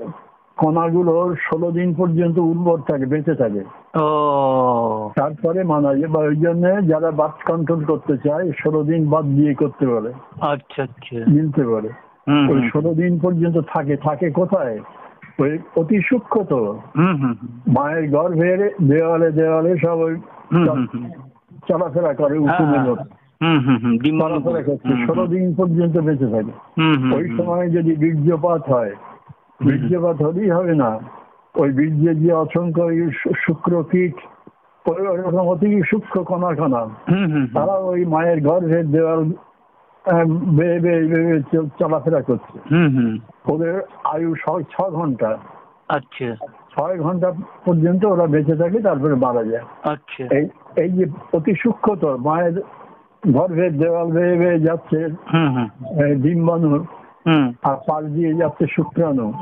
[0.57, 3.63] কণাগুলো ষোলো দিন পর্যন্ত উর্বর থাকে বেঁচে থাকে।
[3.95, 9.25] ও। তারপরে মানা যায় বা ওই জন্য যারা বাদ কন্ট্রোল করতে চায় ষোলো দিন বাদ
[9.25, 11.89] দিয়ে করতে পারে। আচ্ছা আচ্ছা। মিলতে পারে।
[12.53, 14.79] ওই ষোলো দিন পর্যন্ত থাকে থাকে কোথায়?
[15.39, 20.15] ওই অতি সূক্ষ্ম তো। হুম হুম হুম, মায়ের গর্ভের দেওয়ালে দেওয়ালে সব ওই।
[21.67, 23.03] চলাফেরা করে হ্যাঁ, হ্যাঁ, মতো।
[25.07, 26.51] ষোলো দিন পর্যন্ত বেঁচে থাকে।
[27.15, 28.91] ওই সময় যদি বীর্যপাত হয়
[29.63, 30.99] বীর্যপাত হলেই হবে না।
[31.55, 32.83] ওই বীর্যে যে অসংখ্য
[33.45, 34.15] শুক্র কীট
[34.85, 36.81] ওরকম অতি সূক্ষ্ম কণা কণা
[37.53, 39.21] তারা ওই মায়ের গর্ভের দেওয়াল
[40.57, 41.41] বেয়ে বেয়ে বেয়ে
[41.79, 42.57] চলাফেরা করছে।
[43.51, 45.37] ওদের আয়ু ছয় ছ ঘণ্টা।
[45.89, 46.29] আচ্ছা।
[46.75, 47.31] ছয় ঘণ্টা
[47.65, 52.55] পর্যন্ত ওরা বেঁচে থাকে তারপরে মারা যায়। আচ্ছা। এই এই যে অতি সূক্ষ্মতর মায়ের
[53.31, 54.99] গর্ভের দেওয়াল বেয়ে বেয়ে যাচ্ছে
[56.15, 56.85] ডিম্বাণু
[57.63, 59.33] আর পাশ দিয়ে যাচ্ছে শুক্রাণু।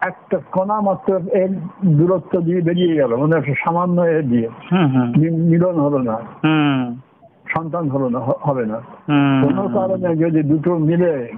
[0.00, 1.50] একটা কণা মাত্র এর
[1.86, 6.20] দূরত্ব দিয়ে বেরিয়ে গেল। মানে একটা সামান্য এ দিয়ে। হুম হুম। মি- মিলন হলো না।
[7.56, 8.76] সন্তান হলো না হবে না।
[9.08, 11.32] হুম। কোনো কারণে যদি দুটো মিলে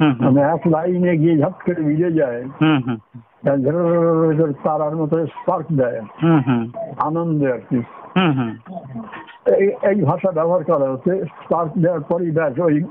[0.00, 2.96] মানে এক লাইনে গিয়ে ঝপ করে মিলে যায় হুম হুম।
[3.44, 7.76] তার তারার মতো স্পার্ক দেয়। হুম হুম। আনন্দে আর কি।
[8.16, 8.56] হুম হুম।
[9.54, 12.84] এই এই ভাষা ব্যবহার করা হচ্ছে। স্পার্ক দেওয়ার পরই ব্যাস ওই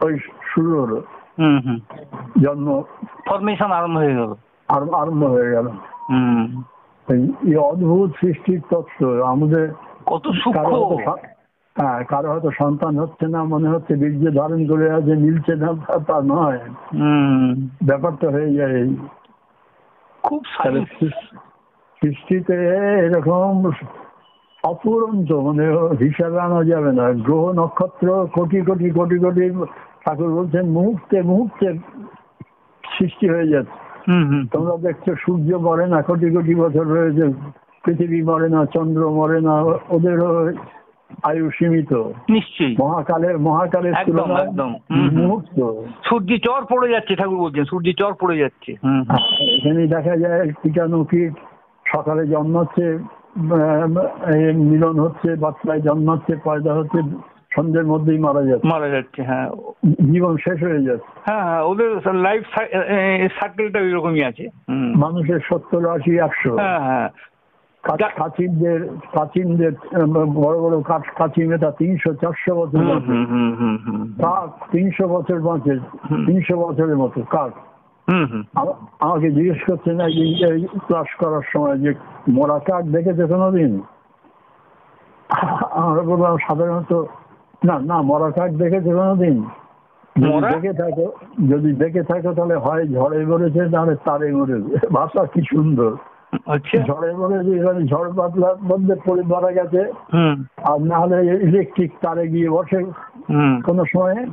[0.00, 0.18] ওই
[0.54, 1.02] শুরু হলো।
[1.38, 1.78] হুম হুম।
[2.42, 2.82] জন্ম
[3.28, 5.68] ফরমেশন আরম্ভ হয়ে গেল। আর- আরম্ভ হয়ে গেল।
[7.08, 9.72] এই- এই অদ্ভুত সৃষ্টির তত্ত্ব আমাদের
[10.06, 10.26] কত
[11.78, 16.20] হ্যাঁ কারও হয়তো সন্তান হচ্ছে না মনে হচ্ছে বীর্য ধারণ করে আছে মিলছে না তা-
[16.20, 16.58] নয়।
[17.84, 18.96] ব্যাপারটা হয়ে যায় এই।
[20.22, 20.42] খুব
[22.02, 22.54] সৃষ্টিতে
[23.06, 23.70] এরকম
[24.62, 25.66] অপুরন্ত মানে
[26.00, 29.50] হিসাবে আনা যাবে না। গ্রহ নক্ষত্র কোটি কোটি কোটি কোটি
[30.04, 31.78] ঠাকুর বলছেন মুহূর্তে মুহূর্তে
[32.98, 33.87] সৃষ্টি হয়ে যাচ্ছে।
[34.52, 37.24] তোমরা দেখছ সূর্য মরে না কোটি কোটি বছর রয়েছে
[37.84, 39.54] পৃথিবী মরে না চন্দ্র মরে না
[39.88, 40.30] ওদেরও
[41.24, 41.92] আয়ু সীমিত।
[42.30, 44.28] নিশ্চয়ই। মহাকালের মহাকালের একদম।
[45.18, 45.58] মুহূর্ত।
[46.08, 48.70] সূর্য চর পড়ে যাচ্ছে ঠাকুর বলছেন সূর্য চর পড়ে যাচ্ছে।
[49.56, 51.34] এখানে দেখা যায় কীটাণু কীট
[51.86, 52.86] সকালে জন্মাচ্ছে
[54.70, 56.98] মিলন হচ্ছে বাচ্চায় জন্মাচ্ছে পয়দা হচ্ছে
[57.54, 59.50] সন্ধ্যের মধ্যেই মারা যাচ্ছে। মারা যাচ্ছে হ্যাঁ।
[60.12, 62.42] জীবন শেষ হয়ে যাচ্ছে। হ্যাঁ হ্যাঁ ওদের লাইফ
[63.40, 64.48] সার্কেলটা ওই রকমই আছে।
[64.96, 67.08] মানুষের সত্তর আশি একশো। হ্যাঁ হ্যাঁ।
[68.16, 69.72] কাচিনদের কাচিনদের
[70.26, 73.24] বড় বড় কাঠ- কাচি মেটা তিনশো চারশো বছর বাঁচে।
[74.22, 75.78] কাক তিনশো বছর বাঁচে।
[76.26, 77.52] তিনশো বছরের মতো কাক
[79.00, 81.94] আমাকে জিজ্ঞেস করছেন একদিন এই ক্লাস করার সময় যে
[82.28, 83.80] মরা কাক দেখেছে কোনোদিন?
[85.70, 87.04] আমরা বললাম সাধারণত
[87.64, 89.44] না না মরা কাক দেখেছে কোনোদিন?
[90.40, 91.12] দেখে থাকো
[91.48, 95.96] যদি দেখে থাকো তাহলে হয় ঝড়ে মরেছে তাহলে তারে মরেছে। ভাষা কি সুন্দর।
[96.46, 99.92] আচ্ছা। ঝড়ে মরেছে এখানে ঝড় বাদলার মধ্যে পড়ে মারা গেছে।
[100.56, 102.84] আর না হলে ইলেকট্রিক তারে গিয়ে বসে
[103.64, 104.26] কোনো সময়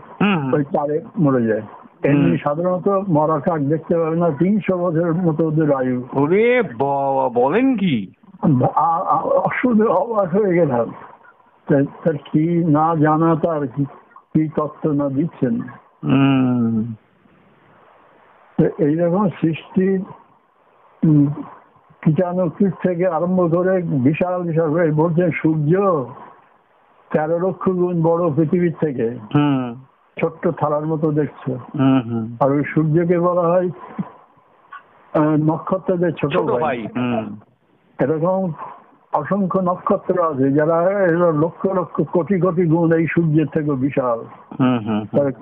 [0.53, 1.61] ওই তারে মরে যায়।
[2.03, 6.63] এমনি সাধারণত মরা কাক দেখতে পাবে না তিনশো বছরের মতো ওদের আয়ু। ওরে
[7.33, 8.07] বলেন কি?
[8.75, 9.21] আ-
[9.89, 10.93] অবাক হয়ে গেলাম।
[11.69, 13.93] তার কি না জানা তার কি-
[14.33, 15.61] কি তত্ত্ব না দিচ্ছেন?
[18.77, 19.97] এইরকম সৃষ্টি
[21.03, 21.25] উম,
[22.01, 25.71] কীটাণুকীট থেকে আরম্ভ করে বিশাল বিশাল বলছেন সূর্য
[27.11, 29.75] তেরো লক্ষ গুণ বড় পৃথিবীর থেকে। হুম।
[30.21, 33.69] ছোট্ট থালার মতো দেখছ। হুম হুম। আর ওই সূর্যকে বলা হয়
[35.13, 36.87] আহ, নক্ষত্রদের ছোট ছোট ভাই।
[37.99, 38.51] এরকম
[39.15, 40.77] অসংখ্য নক্ষত্র আছে যারা
[41.39, 44.19] লক্ষ লক্ষ কোটি কোটি গুণ এই সূর্যের থেকে বিশাল।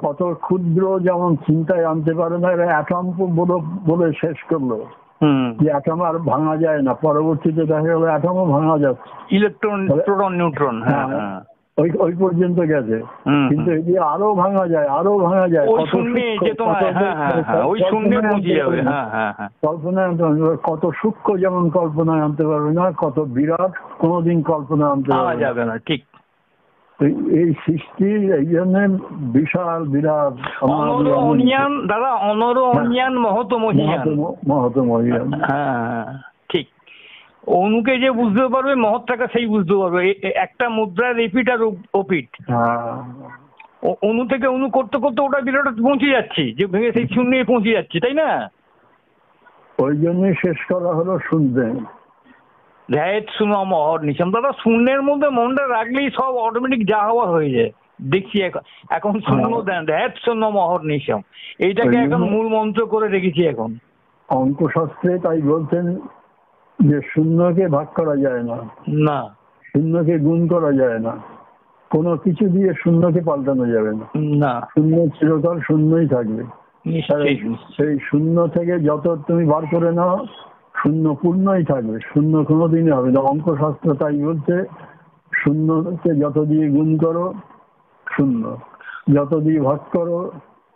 [0.01, 3.05] কত ক্ষুদ্র যেমন চিন্তায় আনতে পারে না এরা অ্যাটম
[3.35, 4.71] বলে বলে শেষ করল।
[5.21, 10.33] হুম। যে অ্যাটম আর ভাঙা যায় না। পরবর্তীতে দেখা গেল অ্যাটমও ভাঙা যাচ্ছে। ইলেকট্রন প্রোটন
[10.33, 12.97] নিউট্রন হ্যাঁ হ্যাঁ। হ্যাঁ। ওই ওই পর্যন্ত গেছে।
[13.49, 16.15] কিন্তু এই আরও ভাঙা যায় আরও ভাঙা যায় কত সূক্ষ্ম,
[16.73, 19.49] হ্যাঁ হ্যাঁ হ্যাঁ কল্পনায় আনতে পারবে হ্যাঁ হ্যাঁ হ্যাঁ।
[20.63, 20.83] কত
[21.39, 26.01] যেমন কল্পনায় আনতে পারবে না কত বিরাট কোনোদিন কল্পনা আনতে পারবে না। যাবে না ঠিক।
[26.99, 28.07] এই- সৃষ্টি
[28.37, 28.75] এই জন্য
[29.33, 30.33] বিশাল বিরাট
[31.87, 34.07] দাদা অনর অনিয়ান মহত মহিয়ান
[34.47, 36.05] মহত মহিয়ান হ্যাঁ হ্যাঁ,
[37.47, 42.93] অনুকে যে বুঝতে পারবে মহৎটাকে সেই বুঝতে পারবে। একটা মুদ্রার রিপিট আর ওপিট হ্যাঁ।
[44.01, 47.99] অনু থেকে অনু করতে করতে ওটা বিরাট পৌঁছে যাচ্ছে যে ভেঙে সেই শূন্যে পৌঁছে যাচ্ছে
[47.99, 48.49] তাই না?
[49.79, 51.65] ওই জন্যই শেষ করা হলো শুনতে
[52.91, 57.71] ধ্যাত শুনো মহর নিশাম দাদা শূন্যের মধ্যে মনটা রাখলেই সব অটোমেটিক যা হওয়া হয়ে যায়।
[58.01, 61.21] দেখছি এখন এখন শূন্য দেন। ধ্যাত শূন্য মহর নিশাম
[61.59, 63.77] এইটাকে এখন মূল মন্ত্র করে রেখেছি এখন।
[64.29, 65.95] অঙ্কশাস্ত্রে তাই বলছেন
[66.83, 68.57] যে শূন্যকে ভাগ করা যায় না।
[68.87, 71.17] না। শূন্যকে গুণ করা যায় না।
[71.89, 76.43] কোনো কিছু দিয়ে শূন্যকে পাল্টানো যাবে না। না। শূন্য চিরকাল শূন্যই থাকবে।
[77.77, 80.25] সেই শূন্য থেকে যত তুমি বার করে নাও
[80.83, 84.65] শূন্য পূর্ণই থাকবে। শূন্য কোনোদিনই হবে না। অঙ্কশাস্ত্র তাই বলছে
[85.35, 87.33] শূন্যকে যত দিয়ে গুণ করো
[88.17, 88.57] শূন্য।
[89.13, 90.31] যত দিয়ে ভাগ করো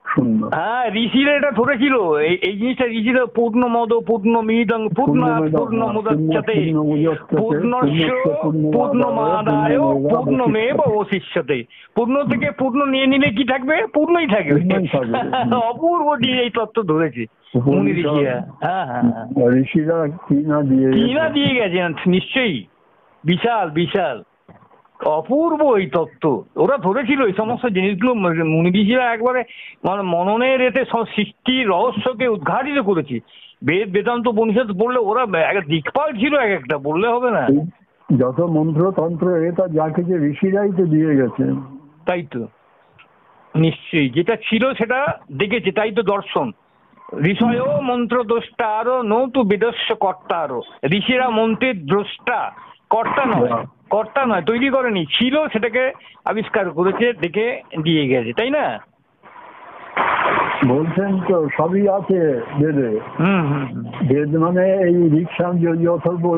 [0.08, 5.22] শূন্য হ্যাঁ ঋষিরা এটা ধরেছিল এই জিনিসটা ঋষিরা পূর্ণ মদ পূর্ণ মিদং পূর্ণ
[5.58, 6.54] পূর্ণ মুদচ্ছতে
[7.32, 8.10] পূর্ণস্য
[8.74, 9.78] পূর্ণ মাদায়
[10.10, 11.58] পূর্ণমেব অবশিষ্যতে
[11.96, 13.76] পূর্ণ থেকে পূর্ণ নিয়ে নিলে কি থাকবে?
[13.94, 14.60] পূর্ণই থাকবে।
[15.72, 17.24] অপূর্ব দিয়ে এই তত্ত্ব ধরেছে।
[17.66, 19.26] মুনি ঋষিরা হ্যাঁ হ্যাঁ হ্যাঁ।
[19.62, 19.98] ঋষিরা
[20.28, 22.58] কি না দিয়ে কি না দিয়ে গেছেন নিশ্চয়ই।
[23.24, 24.18] বিশাল বিশাল।
[25.06, 29.44] অপূর্ব এই তত্ত্ব। ওরা ধরেছিল এই সমস্ত জিনিসগুলো ম- মুনি ঋষিরা একবারে
[29.84, 33.20] মানে মননের এতে সব সৃষ্টির রহস্যকে উদ্ঘাটিত করেছে।
[33.64, 37.48] বেদ বেদান্ত উপনিষদ পড়লে ওরা এক দিকপাল ছিল এক একটা বললে হবে না।
[38.18, 41.54] যত মন্ত্র তন্ত্র এটা যা কিছু ঋষিরাই তো দিয়ে গেছে।
[42.06, 42.48] তাই তো।
[43.56, 46.52] নিশ্চয়ই যেটা ছিল সেটা দেখেছে তাই তো দর্শন।
[47.20, 52.52] ঋষয় মন্ত্র দ্রষ্টা আরও নৌতু বিদস্য কর্তা আরও ঋষিরা মন্ত্রের দ্রষ্টা
[52.90, 55.84] কর্তা নয়। কর্তা নয় তৈরি করেনি। ছিল সেটাকে
[56.26, 58.66] আবিষ্কার করেছে দেখে দিয়ে গেছে তাই না?
[60.68, 62.92] বলছেন তো সবই আছে বেদে।
[64.10, 65.48] বেদ মানে এই রিক্সা
[65.92, 66.36] অথর্ব।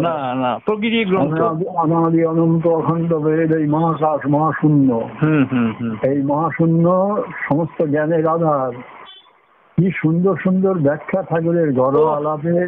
[0.00, 1.40] না না প্রকৃতির গ্রন্থ।
[1.82, 4.88] অনাদি অনন্ত অখণ্ড বেদ এই মহাকাশ মহাশূন্য।
[5.22, 6.86] হুম হুম হুম। এই মহাশূন্য
[7.48, 8.72] সমস্ত জ্ঞানের আধার।
[9.78, 12.58] কি সুন্দর সুন্দর ব্যাখ্যা ঠাকুরের ঘরোয়া আলাপে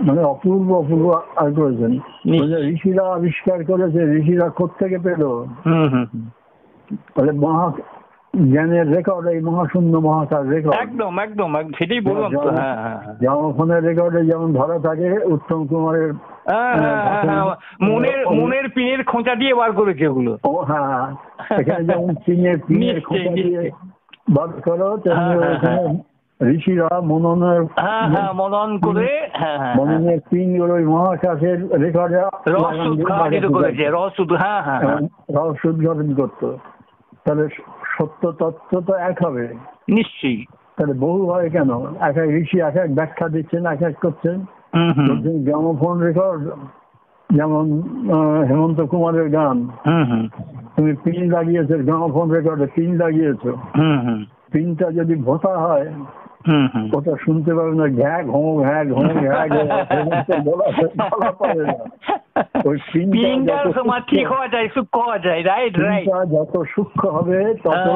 [0.00, 1.92] মানে অপূর্ব অপূর্ব আর করেছেন
[2.26, 5.22] নিশ্চয়। ঋষিরা আবিষ্কার করেছে ঋষিরা কোথেকে পেল?
[5.66, 6.06] হুম।
[7.40, 7.72] মহা
[8.34, 12.76] জ্ঞানের রেকর্ড এই মহাশূন্য মহাকাশ রেকর্ড একদম একদম সেটাই বললাম হ্যাঁ
[13.84, 16.10] রেকর্ডে যেমন ধরা থাকে উত্তম কুমারের
[16.46, 21.06] হ্যাঁ, হ্যাঁ, হ্যাঁ। মনের মনের পিনের খোঁচা দিয়ে বার করেছে ওগুলো। ও হ্যাঁ
[21.50, 23.70] এখানে যেমন পিনের পিনের খোঁচা দিয়ে
[24.28, 25.34] বার করো তেমনি
[26.44, 31.62] ঋষিরা মননের হ্যাঁ হ্যাঁ মনন করে হ্যাঁ হ্যাঁ মননের পিনগুলো ওই মহাকাশের
[32.90, 33.84] উদ্ঘাটিত করেছে
[34.36, 35.00] হ্যাঁ হ্যাঁ হ্যাঁ।
[35.64, 36.58] উদ্ঘাটন করতো।
[37.24, 37.48] তাহলে
[37.98, 39.48] সত্য তত্ত্ব তো এক হবে।
[39.88, 40.44] নিশ্চয়ই।
[40.76, 41.70] তাহলে বহু হয় কেন?
[42.00, 44.44] এক এক ঋষি এক এক ব্যাখ্যা দিচ্ছেন এক এক করছেন।
[45.44, 46.50] গ্রামোফোন রেকর্ড
[47.30, 47.82] যেমন
[48.48, 50.28] হেমন্ত কুমারের গান। হুম হুম।
[50.76, 55.86] তুমি পিন লাগিয়েছো গ্রামোফোন রেকর্ডে পিন লাগিয়েছো। হুম হুম। পিনটা যদি ভোতা হয়
[56.92, 59.32] ওটা শুনতে পাবে না ঘ্যা ঘো ঘ্যা ঘো ঘ্যা
[61.32, 61.74] পাবে না
[62.66, 62.76] ওই
[64.08, 67.86] ঠিক হওয়া যায় সূক্ষ্ম হওয়া যায় রাইট রাইট যত সূক্ষ্ম হবে তত।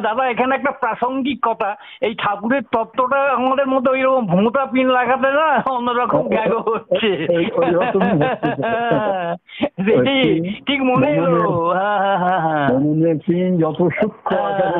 [0.00, 5.30] দাদা এখানে একটা প্রাসঙ্গিক কথা এই ঠাকুরের তত্ত্বটা আমাদের মধ্যে ওই রকম ভোঁতা পিন লাগাতে
[5.30, 6.22] না অন্যরকম
[6.66, 7.10] হচ্ছে
[10.66, 11.32] ঠিক মনে এলো
[11.70, 12.68] হ্যাঁ হ্যাঁ হ্যাঁ হ্যাঁ
[13.26, 14.78] পিন যত সূক্ষ্ম আকারে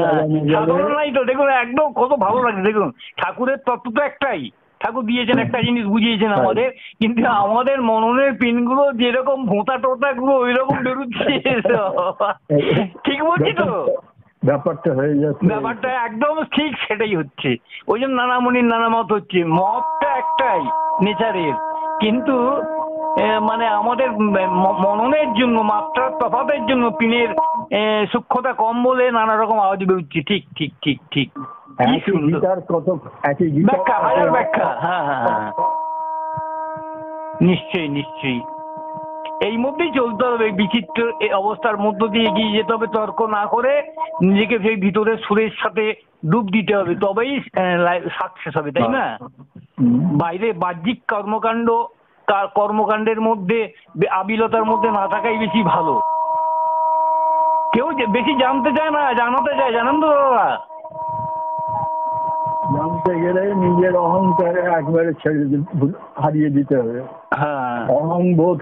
[0.52, 4.50] সাধারণ নাই তো দেখুন একদম কত ভালো লাগে দেখুন ঠাকুরের তত্ত্ব তো একটাই।
[4.80, 6.68] ঠাকুর দিয়েছেন একটা জিনিস বুঝিয়েছেন হ্যাঁ। আমাদের
[6.98, 11.32] কিন্তু আমাদের মননের পিনগুলো যেরকম ভোঁতা টোটা গুলো ওই রকম বেরোচ্ছে।
[13.04, 13.86] ঠিক বলছি তো?
[14.44, 17.56] ব্যাপারটা হয়ে যাচ্ছে। ব্যাপারটা একদম ঠিক সেটাই হচ্ছে।
[17.88, 20.62] ওই জন্য নানা মনির নানা মত হচ্ছে। মতটা একটাই
[21.02, 21.54] নেচারের।
[22.00, 22.36] কিন্তু
[23.40, 24.08] মানে আমাদের
[24.84, 27.30] মননের জন্য মাত্রার তফাতের জন্য পিনের
[28.12, 31.30] সূক্ষ্মতা কম বলে নানা রকম আওয়াজ বেরোচ্ছে। ঠিক ঠিক ঠিক ঠিক।
[34.80, 35.52] হ্যাঁ হ্যাঁ হ্যাঁ।
[37.40, 38.40] নিশ্চয়ই নিশ্চয়ই।
[39.46, 43.82] এই মধ্যেই চলতে হবে বিচিত্র এই অবস্থার মধ্য দিয়ে এগিয়ে যেতে হবে তর্ক না করে
[44.22, 45.94] নিজেকে সেই ভিতরের সুরের সাথে
[46.30, 47.40] ডুব দিতে হবে। তবেই
[48.10, 49.18] সাকসেস হবে তাই না?
[50.12, 51.70] বাইরে বাহ্যিক কর্মকাণ্ড
[52.54, 53.72] কর্মকাণ্ডের মধ্যে
[54.10, 56.00] আবিলতার মধ্যে না থাকাই বেশি ভালো।
[57.74, 60.48] কেউ বেশি জানতে চায় না জানাতে চায় জানেন তো দাদা?
[62.72, 65.44] জানতে গেলে নিজের অহংকারে একবারে ছেড়ে
[66.16, 66.96] হারিয়ে দিতে হবে।
[67.34, 68.58] হ্যাঁ। অহং বোধ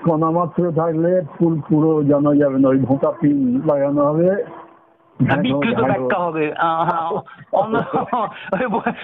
[0.76, 4.28] থাকলে ফুল পুরো জানা যাবে না ওই ভোঁতা পিন লাগানো হবে।
[5.20, 5.42] হ্যাঁ,
[6.18, 7.08] হবে। হ্যাঁ,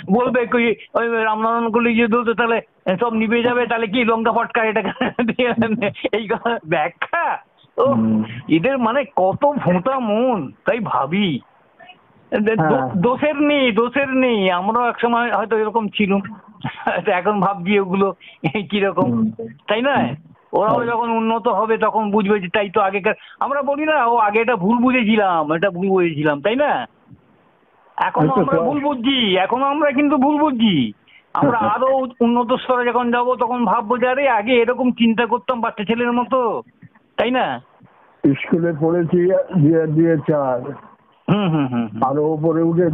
[0.09, 2.59] বলবে কি ওই রামনারায়ণ করলে যে দুধ তাহলে
[3.01, 4.83] সব নিভে যাবে তাহলে কি লঙ্কা ফটকা এটা
[6.13, 7.25] এই কথা ব্যাখ্যা?
[7.77, 7.87] ও
[8.49, 11.29] এদের মানে কত ভোঁতা মন তাই ভাবি।
[12.33, 16.21] হ্যাঁ। দোষের নেই দোষের নেই আমরাও এক সময় হয়তো এরকম ছিলাম।
[17.19, 18.07] এখন ভাবছি ওগুলো
[18.71, 19.09] কীরকম
[19.69, 19.95] তাই না?
[20.53, 24.15] ওরাও হ্যাঁ। যখন উন্নত হবে তখন বুঝবে যে তাই তো আগেকার আমরা বলি না ও
[24.19, 26.71] আগে এটা ভুল বুঝেছিলাম এটা ভুল বুঝেছিলাম তাই না?
[27.99, 30.75] এখন আমরা তো। ভুল বুঝছি এখনও আমরা কিন্তু ভুল বুঝছি।
[31.35, 35.85] আমরা আরও উন্নত স্তরে যখন যাব তখন ভাববো যে আরে আগে এরকম চিন্তা করতাম বাচ্চা
[35.85, 36.41] ছেলের মতো।
[37.17, 37.63] তাই না?
[38.25, 39.19] স্কুলে পড়েছি
[39.61, 40.61] দিয়ে দিয়ে চার।
[42.05, 42.87] আরও উপরে উঠে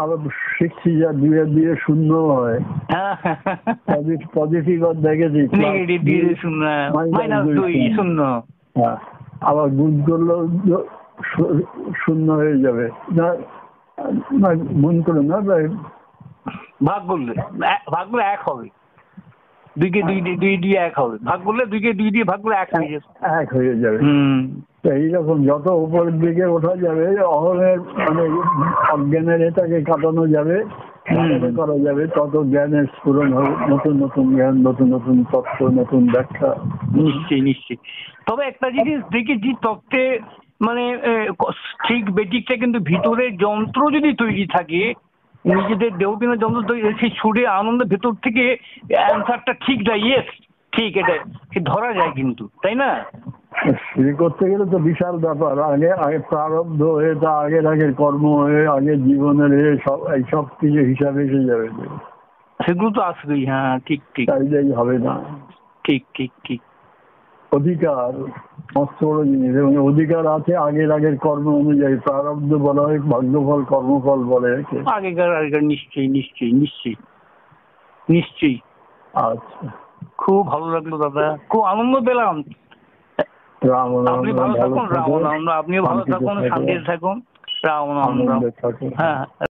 [0.00, 0.16] আরও
[0.58, 2.58] শিখছি যা দুয়ে দিয়ে শূন্য হয়।
[4.34, 5.42] পজিটিভ দেখেছি।
[7.96, 8.22] শূন্য
[8.76, 8.96] হ্যাঁ।
[9.40, 10.40] আবার গুণ করলেও
[12.06, 15.36] শূন্য হয়ে যাবে। না গুণ করে না
[16.84, 17.34] ভাগ করলে
[17.90, 18.68] ভাগ এক হবে।
[19.78, 22.68] দুইকে দুই দিয়ে দুই দিয়ে এক হবে। ভাগ করলে দুইকে দুই দিয়ে ভাগ করলে এক
[22.76, 28.22] হয়ে যাবে। এক হয়ে যাবে। হুম। তো এইরকম যত উপরের দিকে ওঠা যাবে অহনের মানে
[28.92, 30.64] অজ্ঞানের এটাকে কাটানো যাবে
[31.56, 36.54] করা যাবে তত জ্ঞানের স্ফুরণ হবে। নতুন নতুন জ্ঞান নতুন নতুন তত্ত্ব নতুন ব্যাখ্যা।
[36.94, 37.76] নিশ্চয়ই নিশ্চয়ই।
[38.26, 40.18] তবে একটা জিনিস দেখেছি তত্ত্বে
[40.60, 40.98] মানে
[41.88, 44.94] ঠিক বেটিকটা কিন্তু ভিতরে যন্ত্র যদি তৈরি থাকে
[45.48, 48.56] নিজেদের দেহবিনা যন্ত্র তৈরি সেই সুরে আনন্দের ভেতর থেকে
[48.88, 50.28] অ্যান্সারটা ঠিক যায় ইয়েস
[50.72, 51.14] ঠিক এটা
[51.52, 52.90] সে ধরা যায় কিন্তু তাই না?
[53.66, 58.66] শুরু করতে গেলে তো বিশাল ব্যাপার আগে আগে প্রারব্ধ হয়ে তা আগের আগের কর্ম হয়ে
[58.66, 61.68] আগের জীবনের হয়ে সব এই সব কিছু হিসাবে এসে যাবে।
[62.60, 65.14] সেগুলো তো আসবেই হ্যাঁ ঠিক ঠিক। চাইলেই হবে না।
[65.84, 66.60] ঠিক ঠিক ঠিক।
[67.52, 68.12] অধিকার।
[69.24, 74.50] জিনিস। এবং অধিকার আছে আগের আগের কর্ম অনুযায়ী প্রারব্ধ বলা হয় ভাগ্যফল কর্মফল বলে
[74.86, 76.94] আগেকার আগেকার নিশ্চয়ই নিশ্চয়ই নিশ্চয়ই
[78.08, 78.58] নিশ্চয়ই।
[79.14, 79.68] আচ্ছা।
[80.16, 82.42] খুব ভালো লাগল দাদা খুব আনন্দ পেলাম।
[83.62, 87.20] রাম আপনি ভালো থাকুন রাম আপনিও ভালো থাকুন শান্তিতে থাকুন।
[87.64, 87.88] রাম
[88.26, 89.47] রাম থাকুন। হ্যাঁ।